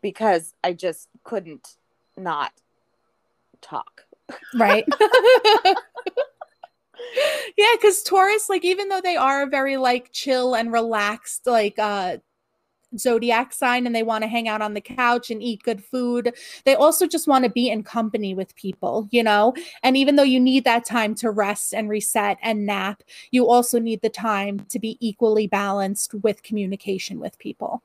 because 0.00 0.54
I 0.62 0.72
just 0.72 1.08
couldn't 1.24 1.76
not 2.16 2.52
talk. 3.60 4.04
Right. 4.54 4.86
yeah, 7.56 7.72
because 7.74 8.02
Taurus, 8.02 8.48
like, 8.48 8.64
even 8.64 8.88
though 8.88 9.00
they 9.00 9.16
are 9.16 9.48
very 9.48 9.76
like 9.76 10.10
chill 10.12 10.54
and 10.54 10.72
relaxed, 10.72 11.46
like 11.46 11.78
uh 11.78 12.18
zodiac 12.98 13.52
sign 13.52 13.86
and 13.86 13.94
they 13.94 14.02
want 14.02 14.22
to 14.22 14.28
hang 14.28 14.48
out 14.48 14.62
on 14.62 14.74
the 14.74 14.80
couch 14.80 15.30
and 15.30 15.42
eat 15.42 15.62
good 15.62 15.82
food. 15.82 16.34
They 16.64 16.74
also 16.74 17.06
just 17.06 17.28
want 17.28 17.44
to 17.44 17.50
be 17.50 17.70
in 17.70 17.82
company 17.82 18.34
with 18.34 18.54
people, 18.56 19.08
you 19.10 19.22
know? 19.22 19.54
And 19.82 19.96
even 19.96 20.16
though 20.16 20.22
you 20.22 20.40
need 20.40 20.64
that 20.64 20.84
time 20.84 21.14
to 21.16 21.30
rest 21.30 21.72
and 21.72 21.88
reset 21.88 22.38
and 22.42 22.66
nap, 22.66 23.02
you 23.30 23.48
also 23.48 23.78
need 23.78 24.02
the 24.02 24.08
time 24.08 24.66
to 24.68 24.78
be 24.78 24.96
equally 25.00 25.46
balanced 25.46 26.14
with 26.14 26.42
communication 26.42 27.20
with 27.20 27.38
people. 27.38 27.82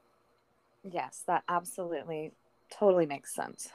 Yes, 0.84 1.24
that 1.28 1.44
absolutely 1.48 2.32
totally 2.72 3.06
makes 3.06 3.34
sense. 3.34 3.70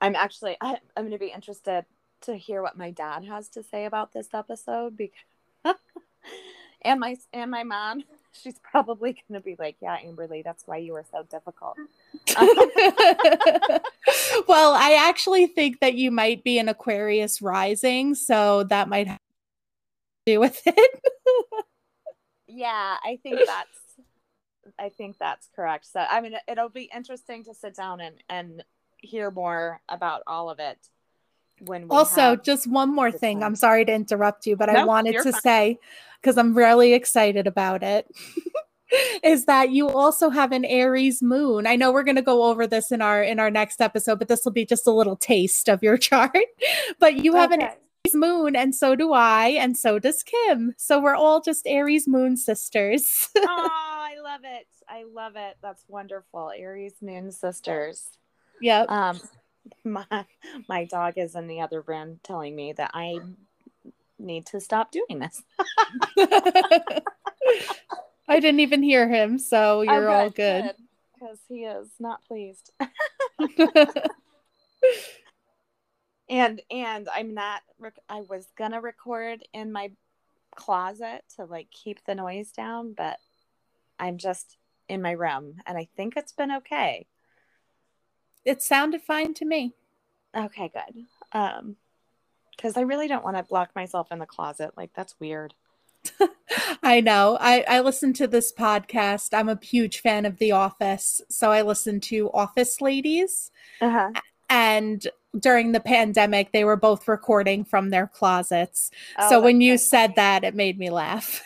I'm 0.00 0.16
actually 0.16 0.56
I, 0.60 0.78
I'm 0.96 1.04
going 1.04 1.12
to 1.12 1.18
be 1.18 1.32
interested 1.32 1.84
to 2.22 2.36
hear 2.36 2.62
what 2.62 2.76
my 2.76 2.90
dad 2.90 3.24
has 3.24 3.48
to 3.50 3.62
say 3.62 3.84
about 3.84 4.12
this 4.12 4.28
episode 4.34 4.96
because 4.96 5.16
and 6.82 7.00
my 7.00 7.16
and 7.32 7.50
my 7.50 7.62
mom 7.62 8.02
she's 8.32 8.58
probably 8.58 9.12
going 9.12 9.40
to 9.40 9.44
be 9.44 9.56
like 9.58 9.76
yeah 9.80 9.96
amberly 10.04 10.42
that's 10.44 10.66
why 10.66 10.76
you 10.76 10.92
were 10.92 11.04
so 11.10 11.22
difficult. 11.24 11.76
Well 14.48 14.74
i 14.74 14.94
actually 15.08 15.46
think 15.46 15.80
that 15.80 15.94
you 15.94 16.10
might 16.10 16.44
be 16.44 16.58
an 16.58 16.68
aquarius 16.68 17.42
rising 17.42 18.14
so 18.14 18.64
that 18.64 18.88
might 18.88 19.08
have 19.08 19.18
to 19.18 20.32
do 20.34 20.40
with 20.40 20.60
it. 20.66 20.90
Yeah 22.46 22.96
i 23.02 23.18
think 23.22 23.40
that's 23.46 23.78
i 24.78 24.88
think 24.90 25.16
that's 25.18 25.48
correct. 25.56 25.86
So 25.86 26.04
i 26.08 26.20
mean 26.20 26.34
it'll 26.46 26.68
be 26.68 26.90
interesting 26.94 27.44
to 27.44 27.54
sit 27.54 27.74
down 27.74 28.00
and 28.00 28.16
and 28.28 28.64
hear 28.98 29.30
more 29.30 29.80
about 29.88 30.22
all 30.26 30.50
of 30.50 30.58
it 30.58 30.78
when 31.60 31.86
also 31.90 32.36
just 32.36 32.66
one 32.66 32.94
more 32.94 33.10
thing. 33.10 33.42
i'm 33.42 33.56
sorry 33.56 33.84
to 33.84 33.92
interrupt 33.92 34.46
you 34.46 34.56
but 34.56 34.68
i 34.68 34.84
wanted 34.84 35.14
to 35.14 35.32
fine. 35.32 35.40
say 35.40 35.78
because 36.20 36.36
i'm 36.36 36.56
really 36.56 36.92
excited 36.92 37.46
about 37.46 37.82
it 37.82 38.06
is 39.22 39.46
that 39.46 39.70
you 39.70 39.88
also 39.88 40.30
have 40.30 40.52
an 40.52 40.64
aries 40.64 41.22
moon. 41.22 41.66
I 41.66 41.76
know 41.76 41.92
we're 41.92 42.04
going 42.04 42.16
to 42.16 42.22
go 42.22 42.44
over 42.44 42.66
this 42.66 42.92
in 42.92 43.02
our 43.02 43.22
in 43.22 43.40
our 43.40 43.50
next 43.50 43.80
episode 43.80 44.18
but 44.18 44.28
this 44.28 44.44
will 44.44 44.52
be 44.52 44.64
just 44.64 44.86
a 44.86 44.92
little 44.92 45.16
taste 45.16 45.68
of 45.68 45.82
your 45.82 45.96
chart. 45.96 46.36
But 46.98 47.16
you 47.16 47.34
have 47.34 47.52
okay. 47.52 47.62
an 47.64 47.70
aries 47.70 48.14
moon 48.14 48.56
and 48.56 48.74
so 48.74 48.94
do 48.94 49.12
i 49.12 49.48
and 49.48 49.76
so 49.76 49.98
does 49.98 50.22
kim. 50.22 50.74
So 50.76 51.00
we're 51.00 51.16
all 51.16 51.40
just 51.40 51.66
aries 51.66 52.06
moon 52.06 52.36
sisters. 52.36 53.28
Oh 53.38 53.68
i 53.70 54.20
love 54.22 54.42
it. 54.44 54.66
I 54.88 55.04
love 55.12 55.34
it. 55.36 55.56
That's 55.62 55.84
wonderful. 55.88 56.52
Aries 56.56 56.94
moon 57.02 57.32
sisters. 57.32 58.08
Yep. 58.60 58.90
Um 58.90 59.20
my 59.84 60.06
my 60.68 60.84
dog 60.84 61.14
is 61.16 61.34
in 61.34 61.46
the 61.46 61.60
other 61.60 61.80
room 61.82 62.20
telling 62.22 62.54
me 62.54 62.72
that 62.72 62.90
I 62.94 63.20
need 64.18 64.46
to 64.46 64.60
stop 64.60 64.92
doing 64.92 65.18
this. 65.18 65.42
I 68.28 68.40
didn't 68.40 68.60
even 68.60 68.82
hear 68.82 69.08
him, 69.08 69.38
so 69.38 69.82
you're 69.82 70.10
all 70.10 70.30
good. 70.30 70.72
Because 71.14 71.38
he 71.48 71.64
is 71.64 71.88
not 71.98 72.24
pleased. 72.24 72.72
and 76.28 76.60
and 76.70 77.08
I'm 77.14 77.34
not. 77.34 77.62
Rec- 77.78 77.98
I 78.08 78.22
was 78.22 78.48
gonna 78.56 78.80
record 78.80 79.46
in 79.52 79.72
my 79.72 79.92
closet 80.54 81.22
to 81.36 81.44
like 81.44 81.70
keep 81.70 82.04
the 82.04 82.14
noise 82.14 82.50
down, 82.50 82.94
but 82.96 83.18
I'm 83.98 84.18
just 84.18 84.56
in 84.88 85.02
my 85.02 85.12
room, 85.12 85.54
and 85.66 85.78
I 85.78 85.88
think 85.96 86.16
it's 86.16 86.32
been 86.32 86.52
okay 86.52 87.06
it 88.46 88.62
sounded 88.62 89.02
fine 89.02 89.34
to 89.34 89.44
me. 89.44 89.74
Okay, 90.34 90.70
good. 90.72 91.04
Um, 91.32 91.76
because 92.56 92.76
I 92.76 92.82
really 92.82 93.08
don't 93.08 93.24
want 93.24 93.36
to 93.36 93.44
lock 93.52 93.70
myself 93.76 94.08
in 94.10 94.18
the 94.18 94.26
closet. 94.26 94.70
Like 94.76 94.90
that's 94.94 95.14
weird. 95.20 95.52
I 96.82 97.00
know. 97.00 97.36
I 97.40 97.64
I 97.68 97.80
listen 97.80 98.12
to 98.14 98.26
this 98.26 98.52
podcast. 98.52 99.34
I'm 99.34 99.48
a 99.48 99.58
huge 99.60 100.00
fan 100.00 100.24
of 100.24 100.38
The 100.38 100.52
Office, 100.52 101.20
so 101.28 101.50
I 101.50 101.62
listen 101.62 102.00
to 102.02 102.30
Office 102.32 102.80
Ladies. 102.80 103.50
Uh-huh. 103.80 104.12
And 104.48 105.06
during 105.38 105.72
the 105.72 105.80
pandemic, 105.80 106.52
they 106.52 106.64
were 106.64 106.76
both 106.76 107.08
recording 107.08 107.64
from 107.64 107.90
their 107.90 108.06
closets. 108.06 108.90
Oh, 109.18 109.28
so 109.28 109.40
when 109.40 109.60
you 109.60 109.76
said 109.76 110.14
that, 110.16 110.44
it 110.44 110.54
made 110.54 110.78
me 110.78 110.88
laugh. 110.88 111.42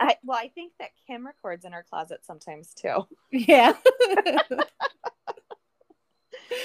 I, 0.00 0.16
well, 0.24 0.38
I 0.38 0.48
think 0.48 0.72
that 0.78 0.90
Kim 1.06 1.26
records 1.26 1.64
in 1.64 1.72
her 1.72 1.84
closet 1.88 2.24
sometimes 2.24 2.74
too. 2.74 3.06
Yeah. 3.30 3.74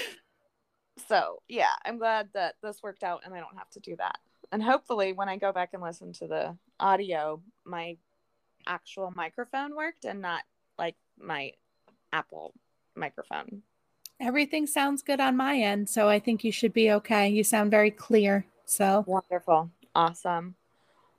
so 1.08 1.42
yeah, 1.48 1.72
I'm 1.84 1.98
glad 1.98 2.28
that 2.34 2.56
this 2.62 2.82
worked 2.82 3.02
out 3.02 3.22
and 3.24 3.34
I 3.34 3.40
don't 3.40 3.56
have 3.56 3.70
to 3.70 3.80
do 3.80 3.96
that. 3.96 4.18
and 4.52 4.62
hopefully 4.62 5.12
when 5.12 5.28
I 5.28 5.36
go 5.36 5.52
back 5.52 5.70
and 5.72 5.82
listen 5.82 6.12
to 6.14 6.26
the 6.26 6.56
audio, 6.78 7.40
my 7.64 7.96
actual 8.66 9.12
microphone 9.14 9.74
worked 9.76 10.04
and 10.04 10.20
not 10.20 10.42
like 10.78 10.96
my 11.18 11.52
Apple 12.12 12.52
microphone. 12.94 13.62
Everything 14.18 14.66
sounds 14.66 15.02
good 15.02 15.20
on 15.20 15.36
my 15.36 15.56
end, 15.56 15.88
so 15.88 16.08
I 16.08 16.18
think 16.18 16.42
you 16.42 16.52
should 16.52 16.72
be 16.72 16.90
okay. 16.92 17.28
You 17.28 17.44
sound 17.44 17.70
very 17.70 17.90
clear. 17.90 18.46
So 18.64 19.04
wonderful. 19.06 19.70
Awesome. 19.94 20.54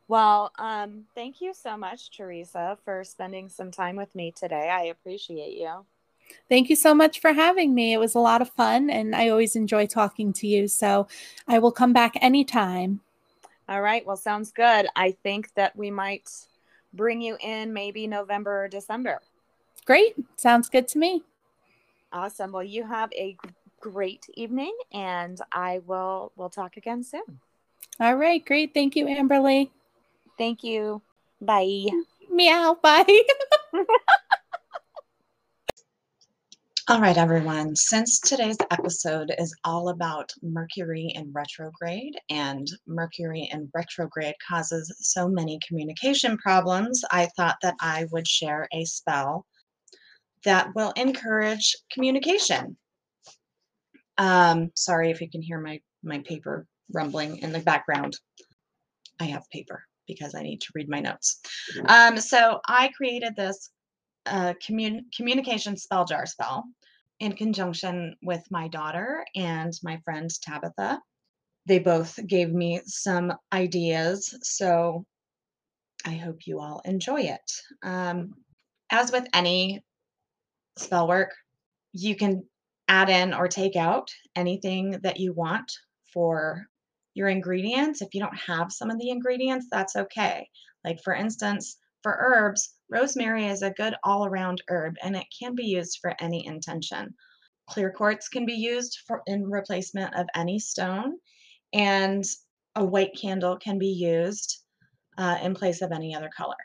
Well, 0.08 0.52
um, 0.58 1.04
thank 1.16 1.42
you 1.42 1.54
so 1.54 1.76
much, 1.76 2.16
Theresa, 2.16 2.78
for 2.86 3.04
spending 3.04 3.50
some 3.50 3.72
time 3.72 3.98
with 3.98 4.16
me 4.16 4.32
today. 4.32 4.70
I 4.70 4.84
appreciate 4.84 5.58
you. 5.58 5.86
Thank 6.50 6.70
you 6.70 6.76
so 6.76 6.94
much 6.94 7.20
for 7.20 7.34
having 7.34 7.74
me. 7.74 7.94
It 7.94 8.00
was 8.00 8.16
a 8.16 8.20
lot 8.20 8.42
of 8.42 8.50
fun, 8.50 8.90
and 8.90 9.16
I 9.16 9.30
always 9.30 9.56
enjoy 9.56 9.86
talking 9.86 10.32
to 10.34 10.48
you. 10.48 10.68
So 10.68 11.08
I 11.48 11.60
will 11.60 11.72
come 11.72 11.94
back 11.94 12.13
anytime. 12.22 13.02
All 13.70 13.82
right. 13.82 14.06
Well, 14.06 14.18
sounds 14.18 14.52
good. 14.52 14.88
I 14.96 15.12
think 15.24 15.54
that 15.56 15.76
we 15.76 15.92
might 15.92 16.30
bring 16.94 17.22
you 17.22 17.38
in 17.42 17.74
maybe 17.74 18.08
November 18.08 18.63
or 18.63 18.68
December. 18.70 19.20
Great. 19.86 20.16
Sounds 20.38 20.70
good 20.70 20.88
to 20.90 21.00
me. 21.00 21.24
Awesome. 22.13 22.52
Well, 22.52 22.63
you 22.63 22.86
have 22.86 23.12
a 23.13 23.38
great 23.80 24.26
evening 24.36 24.76
and 24.92 25.40
I 25.52 25.80
will 25.86 26.32
we'll 26.36 26.50
talk 26.50 26.78
again 26.78 27.04
soon. 27.04 27.40
All 28.00 28.16
right, 28.16 28.44
great. 28.46 28.74
Thank 28.74 28.96
you, 28.96 29.06
Amberly. 29.06 29.70
Thank 30.38 30.63
you. 30.63 31.02
Bye. 31.42 31.86
Meow. 32.30 32.78
Bye. 32.82 33.22
All 36.89 37.02
right, 37.02 37.17
everyone. 37.17 37.76
Since 37.76 38.21
today's 38.21 38.56
episode 38.71 39.34
is 39.38 39.54
all 39.65 39.89
about 39.89 40.32
Mercury 40.41 41.12
in 41.15 41.34
retrograde, 41.34 42.15
and 42.30 42.65
Mercury 42.88 43.50
in 43.52 43.69
retrograde 43.76 44.36
causes 44.47 44.95
so 45.02 45.28
many 45.28 45.60
communication 45.67 46.38
problems, 46.38 47.04
I 47.12 47.26
thought 47.36 47.58
that 47.62 47.76
I 47.82 48.06
would 48.13 48.26
share 48.26 48.69
a 48.71 48.86
spell 48.86 49.45
that 50.45 50.73
will 50.76 50.93
encourage 50.95 51.76
communication. 51.91 52.78
Um, 54.17 54.71
sorry 54.73 55.12
if 55.12 55.19
you 55.19 55.30
can 55.30 55.41
hear 55.41 55.60
my, 55.60 55.82
my 56.04 56.19
paper 56.19 56.65
rumbling 56.93 57.39
in 57.39 57.52
the 57.52 57.60
background. 57.60 58.17
I 59.19 59.26
have 59.26 59.43
paper 59.50 59.84
because 60.08 60.36
I 60.36 60.41
need 60.41 60.62
to 60.62 60.71
read 60.73 60.88
my 60.88 61.02
notes. 61.02 61.41
Um, 61.89 62.17
so 62.17 62.62
I 62.65 62.91
created 62.95 63.36
this 63.36 63.71
uh, 64.26 64.54
commun- 64.65 65.06
communication 65.15 65.76
spell 65.76 66.06
jar 66.06 66.26
spell 66.26 66.63
in 67.20 67.34
conjunction 67.34 68.16
with 68.22 68.44
my 68.52 68.68
daughter 68.68 69.26
and 69.36 69.74
my 69.84 70.00
friend 70.06 70.30
Tabitha. 70.42 71.00
They 71.66 71.80
both 71.80 72.20
gave 72.26 72.52
me 72.52 72.82
some 72.86 73.34
ideas, 73.52 74.38
so 74.44 75.06
I 76.06 76.14
hope 76.16 76.46
you 76.46 76.60
all 76.60 76.82
enjoy 76.86 77.22
it. 77.22 77.52
Um, 77.84 78.34
as 78.92 79.12
with 79.12 79.28
any 79.34 79.84
spell 80.78 81.08
work, 81.08 81.34
you 81.92 82.16
can 82.16 82.44
add 82.88 83.10
in 83.10 83.34
or 83.34 83.48
take 83.48 83.76
out 83.76 84.10
anything 84.36 85.00
that 85.04 85.20
you 85.20 85.34
want 85.34 85.72
for 86.14 86.68
your 87.14 87.28
ingredients. 87.28 88.02
If 88.02 88.14
you 88.14 88.22
don't 88.22 88.38
have 88.38 88.72
some 88.72 88.90
of 88.90 89.00
the 89.00 89.10
ingredients, 89.10 89.68
that's 89.70 89.96
okay. 89.96 90.48
Like, 90.86 91.00
for 91.04 91.14
instance, 91.14 91.78
for 92.08 92.17
herbs, 92.22 92.76
rosemary 92.89 93.48
is 93.48 93.62
a 93.62 93.72
good 93.72 93.93
all 94.02 94.26
around 94.26 94.62
herb 94.70 94.96
and 95.04 95.13
it 95.13 95.26
can 95.38 95.54
be 95.56 95.65
used 95.65 96.00
for 96.02 96.15
any 96.22 96.46
intention. 96.46 97.13
Clear 97.70 97.91
quartz 97.91 98.30
can 98.30 98.46
be 98.46 98.54
used 98.54 99.00
for 99.06 99.22
in 99.28 99.43
replacement 99.43 100.15
of 100.15 100.26
any 100.34 100.58
stone, 100.58 101.17
and 101.74 102.24
a 102.76 102.86
white 102.86 103.12
candle 103.20 103.58
can 103.58 103.78
be 103.78 103.89
used 103.89 104.63
uh, 105.17 105.38
in 105.43 105.54
place 105.54 105.82
of 105.82 105.91
any 105.91 106.15
other 106.15 106.30
color. 106.30 106.56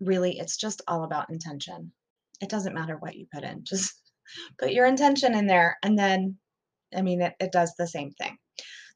Really, 0.00 0.40
it's 0.40 0.56
just 0.56 0.82
all 0.88 1.04
about 1.04 1.30
intention. 1.30 1.92
It 2.40 2.48
doesn't 2.48 2.74
matter 2.74 2.96
what 2.96 3.14
you 3.14 3.28
put 3.32 3.44
in, 3.44 3.62
just 3.64 3.92
put 4.58 4.72
your 4.72 4.86
intention 4.86 5.36
in 5.36 5.46
there, 5.46 5.78
and 5.84 5.96
then, 5.96 6.36
I 6.96 7.02
mean, 7.02 7.22
it, 7.22 7.34
it 7.38 7.52
does 7.52 7.74
the 7.78 7.86
same 7.86 8.10
thing. 8.10 8.36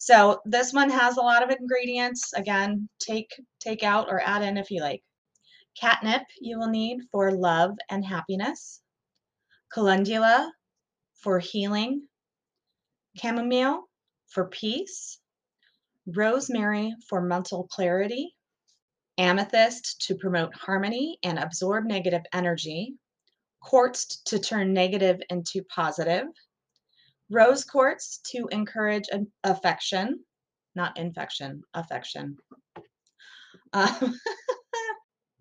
So 0.01 0.41
this 0.45 0.73
one 0.73 0.91
has 0.91 1.19
a 1.19 1.23
lot 1.23 1.45
of 1.45 1.57
ingredients. 1.57 2.33
Again, 2.35 2.89
take 2.99 3.31
take 3.61 3.85
out 3.85 4.09
or 4.11 4.21
add 4.21 4.43
in 4.43 4.57
if 4.57 4.73
you 4.73 4.81
like. 4.81 5.05
Catnip 5.81 6.23
you 6.41 6.59
will 6.59 6.71
need 6.71 7.01
for 7.11 7.33
love 7.33 7.77
and 7.91 8.05
happiness. 8.05 8.81
Calendula 9.73 10.51
for 11.17 11.39
healing. 11.39 12.09
Chamomile 13.17 13.89
for 14.29 14.47
peace. 14.49 15.19
Rosemary 16.07 16.95
for 17.09 17.21
mental 17.21 17.65
clarity. 17.65 18.35
Amethyst 19.19 20.03
to 20.07 20.15
promote 20.15 20.55
harmony 20.55 21.19
and 21.23 21.39
absorb 21.39 21.85
negative 21.85 22.23
energy. 22.33 22.95
Quartz 23.61 24.23
to 24.27 24.39
turn 24.39 24.73
negative 24.73 25.21
into 25.31 25.63
positive. 25.65 26.27
Rose 27.29 27.65
quartz 27.65 28.19
to 28.31 28.47
encourage 28.53 29.09
affection, 29.43 30.25
not 30.75 30.97
infection, 30.97 31.63
affection. 31.75 32.37
Um, 33.73 34.19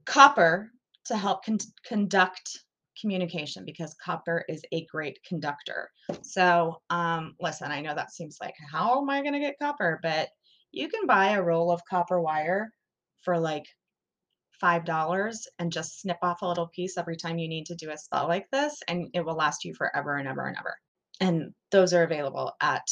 copper 0.05 0.71
to 1.05 1.17
help 1.17 1.45
con- 1.45 1.57
conduct 1.85 2.59
communication 2.99 3.65
because 3.65 3.95
copper 4.03 4.45
is 4.47 4.61
a 4.71 4.85
great 4.85 5.19
conductor. 5.27 5.89
So, 6.21 6.81
um, 6.89 7.35
listen, 7.39 7.71
I 7.71 7.81
know 7.81 7.93
that 7.93 8.11
seems 8.13 8.37
like, 8.41 8.55
how 8.71 9.01
am 9.01 9.09
I 9.09 9.21
going 9.21 9.33
to 9.33 9.39
get 9.39 9.59
copper? 9.61 9.99
But 10.01 10.29
you 10.71 10.87
can 10.87 11.05
buy 11.05 11.31
a 11.31 11.43
roll 11.43 11.71
of 11.71 11.81
copper 11.89 12.21
wire 12.21 12.71
for 13.23 13.37
like 13.37 13.65
$5 14.63 15.47
and 15.59 15.71
just 15.71 16.01
snip 16.01 16.17
off 16.21 16.41
a 16.41 16.47
little 16.47 16.67
piece 16.67 16.97
every 16.97 17.17
time 17.17 17.37
you 17.37 17.47
need 17.47 17.65
to 17.67 17.75
do 17.75 17.91
a 17.91 17.97
spell 17.97 18.27
like 18.27 18.49
this, 18.51 18.81
and 18.87 19.07
it 19.13 19.25
will 19.25 19.35
last 19.35 19.65
you 19.65 19.73
forever 19.73 20.15
and 20.15 20.27
ever 20.27 20.47
and 20.47 20.57
ever. 20.57 20.75
And 21.19 21.53
those 21.71 21.93
are 21.93 22.03
available 22.03 22.53
at 22.61 22.85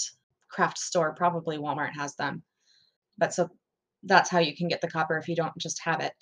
craft 0.49 0.78
store. 0.78 1.15
Probably 1.15 1.58
Walmart 1.58 1.93
has 1.93 2.15
them. 2.15 2.43
But 3.17 3.34
so 3.34 3.49
that's 4.04 4.30
how 4.30 4.39
you 4.39 4.56
can 4.56 4.67
get 4.67 4.82
the 4.82 4.89
copper 4.89 5.17
if 5.17 5.28
you 5.28 5.36
don't 5.36 5.58
just 5.58 5.82
have 5.84 6.02
it. 6.02 6.13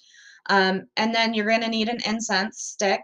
Um, 0.50 0.84
and 0.98 1.14
then 1.14 1.34
you're 1.34 1.48
going 1.48 1.62
to 1.62 1.70
need 1.70 1.90
an 1.90 2.00
incense 2.06 2.62
stick, 2.62 3.02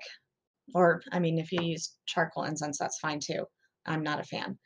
or 0.74 1.02
I 1.12 1.20
mean, 1.20 1.38
if 1.38 1.52
you 1.52 1.62
use 1.62 1.96
charcoal 2.06 2.44
incense, 2.44 2.78
that's 2.78 3.00
fine 3.00 3.20
too. 3.20 3.46
I'm 3.86 4.04
not 4.04 4.20
a 4.20 4.24
fan. 4.24 4.58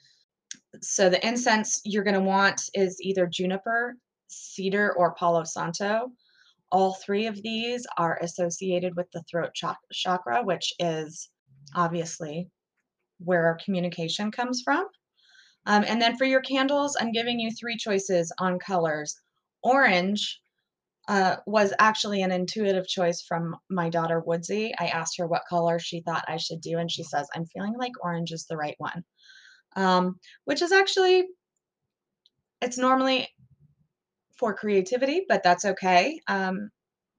So 0.82 1.10
the 1.10 1.26
incense 1.26 1.82
you're 1.84 2.04
going 2.04 2.16
to 2.16 2.22
want 2.22 2.62
is 2.74 2.98
either 3.02 3.28
juniper, 3.28 3.96
cedar, 4.28 4.94
or 4.94 5.14
palo 5.16 5.44
santo. 5.44 6.12
All 6.72 6.94
three 6.94 7.28
of 7.28 7.42
these 7.44 7.86
are 7.98 8.18
associated 8.22 8.96
with 8.96 9.08
the 9.12 9.24
throat 9.30 9.52
chakra, 9.94 10.42
which 10.44 10.74
is 10.80 11.30
obviously 11.76 12.50
where 13.20 13.46
our 13.46 13.60
communication 13.64 14.32
comes 14.32 14.62
from. 14.64 14.88
Um, 15.66 15.84
and 15.88 16.02
then 16.02 16.18
for 16.18 16.26
your 16.26 16.42
candles, 16.42 16.98
I'm 17.00 17.12
giving 17.12 17.40
you 17.40 17.52
three 17.52 17.78
choices 17.78 18.32
on 18.40 18.58
colors. 18.58 19.16
Orange 19.64 20.41
uh, 21.12 21.36
was 21.46 21.74
actually 21.78 22.22
an 22.22 22.32
intuitive 22.32 22.88
choice 22.88 23.22
from 23.22 23.54
my 23.70 23.90
daughter 23.90 24.22
Woodsy. 24.22 24.72
I 24.80 24.88
asked 24.88 25.18
her 25.18 25.28
what 25.28 25.42
color 25.50 25.78
she 25.78 26.00
thought 26.00 26.24
I 26.26 26.38
should 26.38 26.62
do, 26.62 26.78
and 26.78 26.90
she 26.90 27.04
says, 27.04 27.28
I'm 27.36 27.46
feeling 27.48 27.76
like 27.78 27.92
orange 28.02 28.32
is 28.32 28.46
the 28.46 28.56
right 28.56 28.76
one, 28.78 29.04
um, 29.76 30.16
which 30.46 30.62
is 30.62 30.72
actually, 30.72 31.26
it's 32.62 32.78
normally 32.78 33.28
for 34.38 34.54
creativity, 34.54 35.26
but 35.28 35.44
that's 35.44 35.66
okay. 35.66 36.18
Um, 36.30 36.70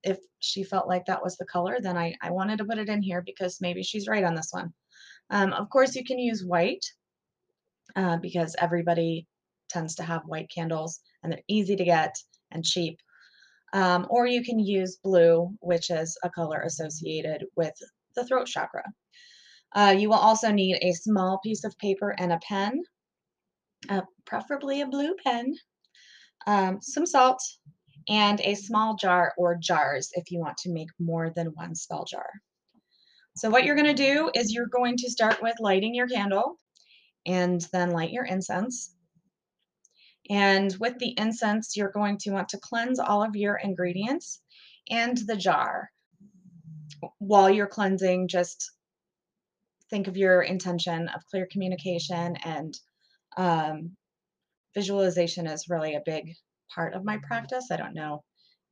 if 0.02 0.18
she 0.38 0.64
felt 0.64 0.88
like 0.88 1.04
that 1.04 1.22
was 1.22 1.36
the 1.36 1.44
color, 1.44 1.76
then 1.78 1.98
I, 1.98 2.14
I 2.22 2.30
wanted 2.30 2.56
to 2.58 2.64
put 2.64 2.78
it 2.78 2.88
in 2.88 3.02
here 3.02 3.20
because 3.20 3.60
maybe 3.60 3.82
she's 3.82 4.08
right 4.08 4.24
on 4.24 4.34
this 4.34 4.48
one. 4.52 4.72
Um, 5.28 5.52
of 5.52 5.68
course, 5.68 5.94
you 5.94 6.02
can 6.02 6.18
use 6.18 6.42
white 6.42 6.84
uh, 7.94 8.16
because 8.16 8.56
everybody 8.58 9.26
tends 9.68 9.96
to 9.96 10.02
have 10.02 10.22
white 10.24 10.50
candles 10.50 11.00
and 11.22 11.30
they're 11.30 11.42
easy 11.46 11.76
to 11.76 11.84
get 11.84 12.16
and 12.52 12.64
cheap. 12.64 12.98
Um, 13.72 14.06
or 14.10 14.26
you 14.26 14.44
can 14.44 14.58
use 14.58 14.98
blue, 15.02 15.50
which 15.60 15.90
is 15.90 16.18
a 16.22 16.30
color 16.30 16.60
associated 16.60 17.46
with 17.56 17.72
the 18.14 18.26
throat 18.26 18.46
chakra. 18.46 18.84
Uh, 19.74 19.94
you 19.98 20.08
will 20.08 20.16
also 20.16 20.50
need 20.50 20.78
a 20.82 20.92
small 20.92 21.40
piece 21.42 21.64
of 21.64 21.76
paper 21.78 22.14
and 22.18 22.32
a 22.32 22.40
pen, 22.46 22.82
uh, 23.88 24.02
preferably 24.26 24.82
a 24.82 24.86
blue 24.86 25.14
pen, 25.24 25.54
um, 26.46 26.78
some 26.82 27.06
salt, 27.06 27.42
and 28.08 28.40
a 28.42 28.54
small 28.54 28.96
jar 28.96 29.32
or 29.38 29.56
jars 29.56 30.10
if 30.14 30.30
you 30.30 30.40
want 30.40 30.56
to 30.58 30.72
make 30.72 30.88
more 30.98 31.30
than 31.30 31.46
one 31.54 31.74
spell 31.74 32.04
jar. 32.04 32.28
So 33.36 33.48
what 33.48 33.64
you're 33.64 33.76
going 33.76 33.94
to 33.94 33.94
do 33.94 34.30
is 34.34 34.52
you're 34.52 34.66
going 34.66 34.96
to 34.98 35.10
start 35.10 35.40
with 35.40 35.54
lighting 35.60 35.94
your 35.94 36.08
candle 36.08 36.58
and 37.26 37.66
then 37.72 37.90
light 37.90 38.10
your 38.10 38.26
incense. 38.26 38.94
And 40.30 40.74
with 40.78 40.98
the 40.98 41.14
incense, 41.18 41.76
you're 41.76 41.90
going 41.90 42.18
to 42.18 42.30
want 42.30 42.50
to 42.50 42.58
cleanse 42.58 42.98
all 42.98 43.22
of 43.22 43.36
your 43.36 43.56
ingredients 43.56 44.40
and 44.90 45.16
the 45.16 45.36
jar. 45.36 45.90
While 47.18 47.50
you're 47.50 47.66
cleansing, 47.66 48.28
just 48.28 48.70
think 49.90 50.08
of 50.08 50.16
your 50.16 50.42
intention 50.42 51.08
of 51.08 51.26
clear 51.26 51.46
communication 51.50 52.36
and 52.44 52.78
um, 53.36 53.96
visualization 54.74 55.46
is 55.46 55.68
really 55.68 55.94
a 55.94 56.02
big 56.04 56.34
part 56.74 56.94
of 56.94 57.04
my 57.04 57.18
practice. 57.18 57.70
I 57.70 57.76
don't 57.76 57.94
know 57.94 58.22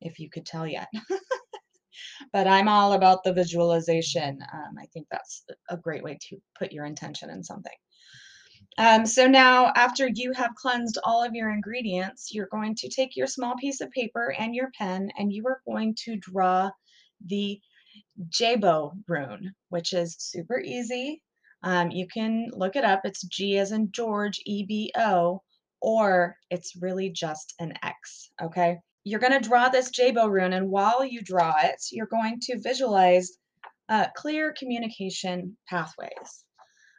if 0.01 0.19
you 0.19 0.31
could 0.31 0.47
tell 0.47 0.67
yet. 0.67 0.89
but 2.33 2.47
I'm 2.47 2.69
all 2.69 2.93
about 2.93 3.25
the 3.25 3.33
visualization. 3.33 4.39
Um, 4.53 4.75
I 4.79 4.87
think 4.93 5.07
that's 5.11 5.45
a 5.69 5.77
great 5.77 6.03
way 6.03 6.19
to 6.29 6.39
put 6.59 6.73
your 6.73 6.85
intention 6.85 7.31
in 7.31 7.43
something. 7.43 7.73
Um, 8.79 9.05
so 9.05 9.27
now 9.27 9.73
after 9.77 10.09
you 10.09 10.33
have 10.33 10.55
cleansed 10.55 10.99
all 11.05 11.23
of 11.23 11.35
your 11.35 11.51
ingredients, 11.51 12.31
you're 12.33 12.47
going 12.47 12.75
to 12.77 12.89
take 12.89 13.17
your 13.17 13.27
small 13.27 13.55
piece 13.57 13.81
of 13.81 13.91
paper 13.91 14.35
and 14.39 14.55
your 14.55 14.71
pen 14.79 15.11
and 15.19 15.33
you 15.33 15.47
are 15.47 15.61
going 15.67 15.95
to 16.05 16.17
draw 16.17 16.71
the 17.27 17.61
Gebo 18.29 18.93
rune, 19.09 19.55
which 19.69 19.93
is 19.93 20.17
super 20.19 20.61
easy. 20.61 21.23
Um, 21.63 21.91
you 21.91 22.07
can 22.07 22.49
look 22.53 22.77
it 22.77 22.85
up. 22.85 23.03
It's 23.05 23.23
G 23.23 23.59
as 23.59 23.73
in 23.73 23.91
George, 23.93 24.41
E 24.47 24.65
B 24.67 24.93
O, 24.97 25.43
or 25.83 26.37
it's 26.51 26.77
really 26.81 27.11
just 27.11 27.55
an 27.59 27.75
X. 27.83 28.31
Okay. 28.43 28.79
You're 29.05 29.21
going 29.21 29.33
to 29.33 29.49
draw 29.49 29.69
this 29.69 29.91
Gebo 29.91 30.31
rune, 30.31 30.53
and 30.53 30.71
while 30.71 31.05
you 31.05 31.23
draw 31.23 31.55
it, 31.63 31.83
you're 31.91 32.07
going 32.07 32.39
to 32.43 32.61
visualize 32.61 33.31
uh, 33.89 34.07
clear 34.15 34.55
communication 34.59 35.57
pathways. 35.69 36.45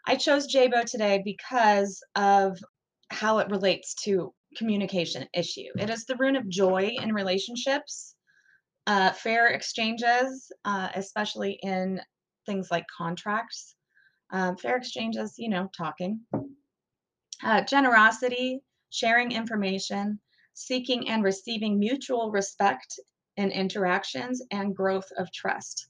I 0.06 0.16
chose 0.16 0.48
Gebo 0.48 0.84
today 0.86 1.22
because 1.24 2.04
of 2.16 2.58
how 3.10 3.40
it 3.40 3.50
relates 3.50 3.94
to 4.04 4.34
communication 4.56 5.28
issue. 5.34 5.70
It 5.78 5.90
is 5.90 6.06
the 6.06 6.16
rune 6.16 6.36
of 6.36 6.50
joy 6.50 6.92
in 7.02 7.14
relationships, 7.14 8.16
uh, 8.88 9.12
fair 9.12 9.48
exchanges, 9.48 10.52
uh, 10.66 10.90
especially 10.96 11.60
in 11.62 12.02
things 12.46 12.70
like 12.72 12.86
contracts. 12.96 13.76
Um, 14.32 14.58
fair 14.58 14.78
exchanges, 14.78 15.36
you 15.38 15.50
know, 15.50 15.70
talking. 15.76 16.22
Uh, 17.44 17.62
generosity, 17.62 18.62
sharing 18.90 19.32
information, 19.32 20.20
seeking 20.54 21.10
and 21.10 21.24
receiving 21.24 21.80
mutual 21.80 22.32
respect 22.32 23.00
in 23.38 23.52
interactions, 23.52 24.42
and 24.52 24.76
growth 24.76 25.10
of 25.18 25.32
trust. 25.32 25.88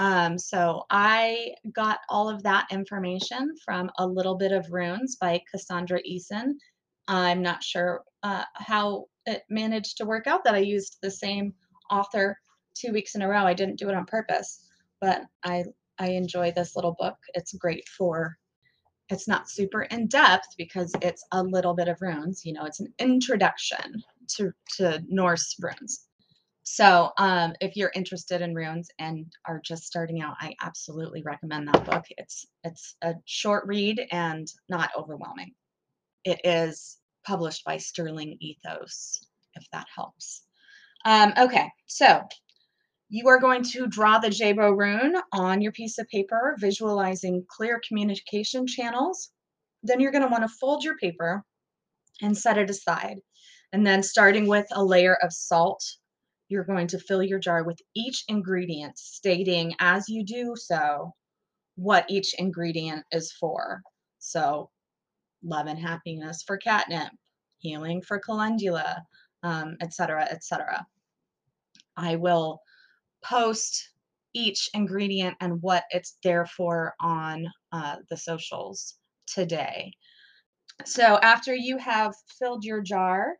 Um, 0.00 0.38
so 0.38 0.84
I 0.88 1.52
got 1.72 1.98
all 2.08 2.30
of 2.30 2.42
that 2.42 2.66
information 2.72 3.54
from 3.62 3.90
A 3.98 4.06
Little 4.06 4.34
Bit 4.34 4.50
of 4.50 4.72
Runes 4.72 5.16
by 5.16 5.42
Cassandra 5.50 6.00
Eason. 6.10 6.54
I'm 7.06 7.42
not 7.42 7.62
sure 7.62 8.02
uh, 8.22 8.44
how 8.54 9.08
it 9.26 9.42
managed 9.50 9.98
to 9.98 10.06
work 10.06 10.26
out 10.26 10.42
that 10.44 10.54
I 10.54 10.60
used 10.60 10.96
the 11.02 11.10
same 11.10 11.52
author 11.90 12.38
two 12.74 12.92
weeks 12.94 13.14
in 13.14 13.20
a 13.20 13.28
row. 13.28 13.44
I 13.44 13.52
didn't 13.52 13.78
do 13.78 13.90
it 13.90 13.94
on 13.94 14.06
purpose, 14.06 14.64
but 15.02 15.24
I 15.44 15.64
I 15.98 16.12
enjoy 16.12 16.52
this 16.52 16.76
little 16.76 16.96
book. 16.98 17.18
It's 17.34 17.52
great 17.52 17.86
for 17.86 18.38
it's 19.10 19.28
not 19.28 19.50
super 19.50 19.82
in 19.82 20.06
depth 20.06 20.54
because 20.56 20.94
it's 21.02 21.26
a 21.32 21.42
little 21.42 21.74
bit 21.74 21.88
of 21.88 22.00
runes. 22.00 22.46
You 22.46 22.54
know, 22.54 22.64
it's 22.64 22.80
an 22.80 22.94
introduction 22.98 24.02
to 24.36 24.50
to 24.76 25.04
Norse 25.08 25.56
runes. 25.60 26.06
So, 26.62 27.10
um, 27.18 27.54
if 27.60 27.76
you're 27.76 27.92
interested 27.94 28.42
in 28.42 28.54
runes 28.54 28.88
and 28.98 29.32
are 29.46 29.60
just 29.64 29.84
starting 29.84 30.20
out, 30.20 30.36
I 30.40 30.54
absolutely 30.62 31.22
recommend 31.22 31.68
that 31.68 31.84
book. 31.84 32.04
It's 32.16 32.46
it's 32.64 32.96
a 33.02 33.14
short 33.24 33.66
read 33.66 34.06
and 34.12 34.46
not 34.68 34.90
overwhelming. 34.96 35.54
It 36.24 36.40
is 36.44 36.98
published 37.26 37.64
by 37.64 37.78
Sterling 37.78 38.36
Ethos, 38.40 39.20
if 39.54 39.64
that 39.72 39.86
helps. 39.94 40.42
Um, 41.04 41.32
okay, 41.38 41.70
so 41.86 42.22
you 43.08 43.28
are 43.28 43.40
going 43.40 43.62
to 43.64 43.86
draw 43.86 44.18
the 44.18 44.28
Gebo 44.28 44.76
rune 44.76 45.16
on 45.32 45.62
your 45.62 45.72
piece 45.72 45.98
of 45.98 46.08
paper, 46.08 46.56
visualizing 46.58 47.44
clear 47.48 47.80
communication 47.86 48.66
channels. 48.66 49.30
Then 49.82 49.98
you're 49.98 50.12
going 50.12 50.24
to 50.24 50.30
want 50.30 50.44
to 50.44 50.56
fold 50.60 50.84
your 50.84 50.96
paper 50.98 51.42
and 52.22 52.36
set 52.36 52.58
it 52.58 52.70
aside. 52.70 53.20
And 53.72 53.86
then 53.86 54.02
starting 54.02 54.46
with 54.46 54.66
a 54.72 54.84
layer 54.84 55.14
of 55.22 55.32
salt 55.32 55.82
you're 56.50 56.64
going 56.64 56.86
to 56.88 56.98
fill 56.98 57.22
your 57.22 57.38
jar 57.38 57.64
with 57.64 57.80
each 57.94 58.24
ingredient, 58.28 58.98
stating 58.98 59.74
as 59.78 60.08
you 60.08 60.24
do 60.24 60.54
so 60.56 61.14
what 61.76 62.04
each 62.10 62.34
ingredient 62.38 63.04
is 63.12 63.32
for. 63.32 63.80
So, 64.18 64.70
love 65.42 65.66
and 65.66 65.78
happiness 65.78 66.42
for 66.42 66.58
catnip, 66.58 67.08
healing 67.58 68.02
for 68.02 68.18
calendula, 68.18 69.02
um, 69.42 69.76
etc., 69.80 70.24
etc. 70.30 70.86
I 71.96 72.16
will 72.16 72.60
post 73.24 73.90
each 74.34 74.68
ingredient 74.74 75.36
and 75.40 75.60
what 75.62 75.84
it's 75.90 76.16
there 76.22 76.46
for 76.46 76.94
on 77.00 77.46
uh, 77.72 77.96
the 78.08 78.16
socials 78.16 78.96
today. 79.26 79.92
So 80.84 81.18
after 81.22 81.54
you 81.54 81.78
have 81.78 82.14
filled 82.38 82.64
your 82.64 82.80
jar, 82.80 83.34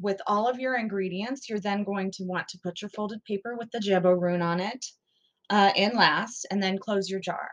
with 0.00 0.20
all 0.26 0.48
of 0.48 0.58
your 0.58 0.76
ingredients, 0.76 1.48
you're 1.48 1.60
then 1.60 1.84
going 1.84 2.10
to 2.12 2.24
want 2.24 2.48
to 2.48 2.58
put 2.62 2.80
your 2.80 2.88
folded 2.90 3.22
paper 3.24 3.56
with 3.56 3.70
the 3.70 3.78
Gebo 3.78 4.18
rune 4.18 4.42
on 4.42 4.60
it 4.60 4.84
uh, 5.50 5.72
in 5.76 5.94
last, 5.94 6.46
and 6.50 6.62
then 6.62 6.78
close 6.78 7.10
your 7.10 7.20
jar. 7.20 7.50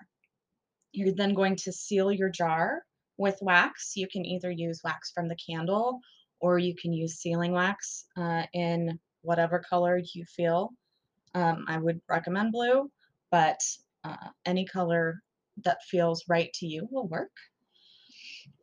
You're 0.93 1.13
then 1.13 1.33
going 1.33 1.57
to 1.57 1.71
seal 1.71 2.11
your 2.11 2.29
jar 2.29 2.83
with 3.17 3.37
wax. 3.41 3.93
You 3.95 4.07
can 4.07 4.25
either 4.25 4.51
use 4.51 4.81
wax 4.83 5.11
from 5.13 5.27
the 5.27 5.35
candle 5.35 5.99
or 6.39 6.59
you 6.59 6.75
can 6.75 6.93
use 6.93 7.15
sealing 7.15 7.51
wax 7.51 8.05
uh, 8.15 8.43
in 8.53 8.99
whatever 9.21 9.61
color 9.67 9.99
you 10.13 10.23
feel. 10.25 10.71
Um, 11.33 11.65
I 11.67 11.77
would 11.77 11.99
recommend 12.07 12.51
blue, 12.51 12.89
but 13.31 13.59
uh, 14.03 14.29
any 14.45 14.65
color 14.65 15.21
that 15.63 15.83
feels 15.83 16.23
right 16.29 16.51
to 16.53 16.65
you 16.65 16.87
will 16.91 17.07
work. 17.07 17.31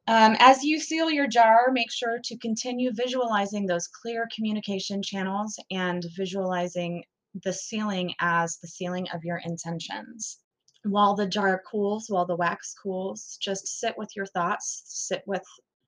Um, 0.06 0.36
as 0.38 0.62
you 0.62 0.80
seal 0.80 1.10
your 1.10 1.26
jar, 1.26 1.70
make 1.72 1.90
sure 1.90 2.18
to 2.24 2.38
continue 2.38 2.92
visualizing 2.92 3.66
those 3.66 3.88
clear 3.88 4.28
communication 4.34 5.02
channels 5.02 5.58
and 5.70 6.04
visualizing 6.14 7.04
the 7.42 7.52
sealing 7.52 8.14
as 8.20 8.58
the 8.58 8.68
sealing 8.68 9.08
of 9.14 9.24
your 9.24 9.40
intentions. 9.44 10.38
While 10.82 11.14
the 11.14 11.26
jar 11.26 11.62
cools, 11.70 12.06
while 12.08 12.26
the 12.26 12.36
wax 12.36 12.74
cools, 12.74 13.38
just 13.40 13.66
sit 13.66 13.96
with 13.96 14.14
your 14.14 14.26
thoughts, 14.26 14.82
sit 14.86 15.22
with 15.26 15.44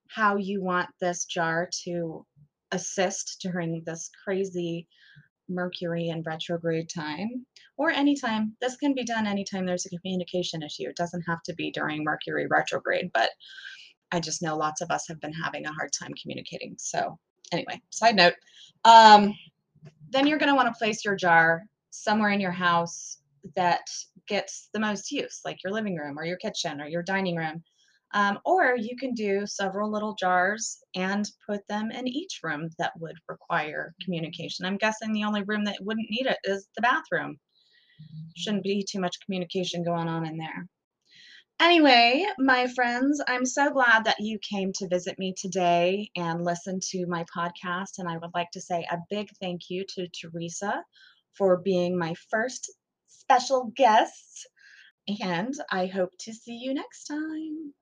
how 0.08 0.36
you 0.36 0.62
want 0.62 0.88
this 0.98 1.26
jar 1.26 1.68
to 1.84 2.24
assist 2.72 3.38
during 3.42 3.82
this 3.84 4.10
crazy 4.24 4.88
Mercury 5.48 6.08
and 6.08 6.26
retrograde 6.26 6.88
time, 6.88 7.46
or 7.76 7.90
anytime. 7.90 8.56
This 8.60 8.76
can 8.76 8.94
be 8.94 9.04
done 9.04 9.26
anytime 9.26 9.64
there's 9.64 9.86
a 9.86 9.90
communication 9.90 10.62
issue. 10.62 10.88
It 10.88 10.96
doesn't 10.96 11.22
have 11.22 11.42
to 11.44 11.54
be 11.54 11.70
during 11.70 12.02
Mercury 12.02 12.48
retrograde, 12.48 13.10
but 13.14 13.30
I 14.12 14.20
just 14.20 14.42
know 14.42 14.56
lots 14.56 14.80
of 14.80 14.90
us 14.90 15.06
have 15.08 15.20
been 15.20 15.32
having 15.32 15.66
a 15.66 15.72
hard 15.72 15.90
time 15.92 16.12
communicating. 16.20 16.76
So, 16.78 17.18
anyway, 17.52 17.80
side 17.90 18.16
note. 18.16 18.34
Um, 18.84 19.34
then 20.10 20.26
you're 20.26 20.38
going 20.38 20.50
to 20.50 20.54
want 20.54 20.72
to 20.72 20.78
place 20.78 21.04
your 21.04 21.16
jar 21.16 21.64
somewhere 21.90 22.30
in 22.30 22.40
your 22.40 22.52
house 22.52 23.18
that 23.54 23.88
gets 24.28 24.68
the 24.72 24.80
most 24.80 25.10
use, 25.10 25.40
like 25.44 25.58
your 25.62 25.72
living 25.72 25.96
room 25.96 26.18
or 26.18 26.24
your 26.24 26.36
kitchen 26.36 26.80
or 26.80 26.86
your 26.86 27.02
dining 27.02 27.36
room. 27.36 27.62
Um, 28.14 28.38
or 28.44 28.76
you 28.78 28.96
can 28.96 29.14
do 29.14 29.46
several 29.46 29.90
little 29.90 30.14
jars 30.14 30.78
and 30.94 31.28
put 31.46 31.66
them 31.68 31.90
in 31.90 32.06
each 32.06 32.40
room 32.42 32.70
that 32.78 32.92
would 32.98 33.16
require 33.28 33.94
communication. 34.02 34.64
I'm 34.64 34.78
guessing 34.78 35.12
the 35.12 35.24
only 35.24 35.42
room 35.42 35.64
that 35.64 35.78
wouldn't 35.80 36.10
need 36.10 36.26
it 36.26 36.38
is 36.44 36.68
the 36.76 36.82
bathroom. 36.82 37.36
Shouldn't 38.36 38.62
be 38.62 38.86
too 38.88 39.00
much 39.00 39.20
communication 39.24 39.82
going 39.82 40.08
on 40.08 40.24
in 40.24 40.36
there. 40.36 40.66
Anyway, 41.58 42.22
my 42.38 42.66
friends, 42.66 43.22
I'm 43.26 43.46
so 43.46 43.70
glad 43.70 44.04
that 44.04 44.20
you 44.20 44.38
came 44.38 44.74
to 44.74 44.88
visit 44.88 45.18
me 45.18 45.32
today 45.34 46.10
and 46.14 46.44
listen 46.44 46.80
to 46.90 47.06
my 47.06 47.24
podcast. 47.34 47.98
And 47.98 48.06
I 48.06 48.18
would 48.18 48.32
like 48.34 48.50
to 48.52 48.60
say 48.60 48.86
a 48.90 48.98
big 49.08 49.30
thank 49.40 49.70
you 49.70 49.86
to 49.94 50.06
Theresa 50.08 50.84
for 51.32 51.56
being 51.56 51.98
my 51.98 52.14
first 52.30 52.70
special 53.06 53.72
guest. 53.74 54.46
And 55.22 55.54
I 55.72 55.86
hope 55.86 56.12
to 56.20 56.34
see 56.34 56.58
you 56.58 56.74
next 56.74 57.04
time. 57.04 57.72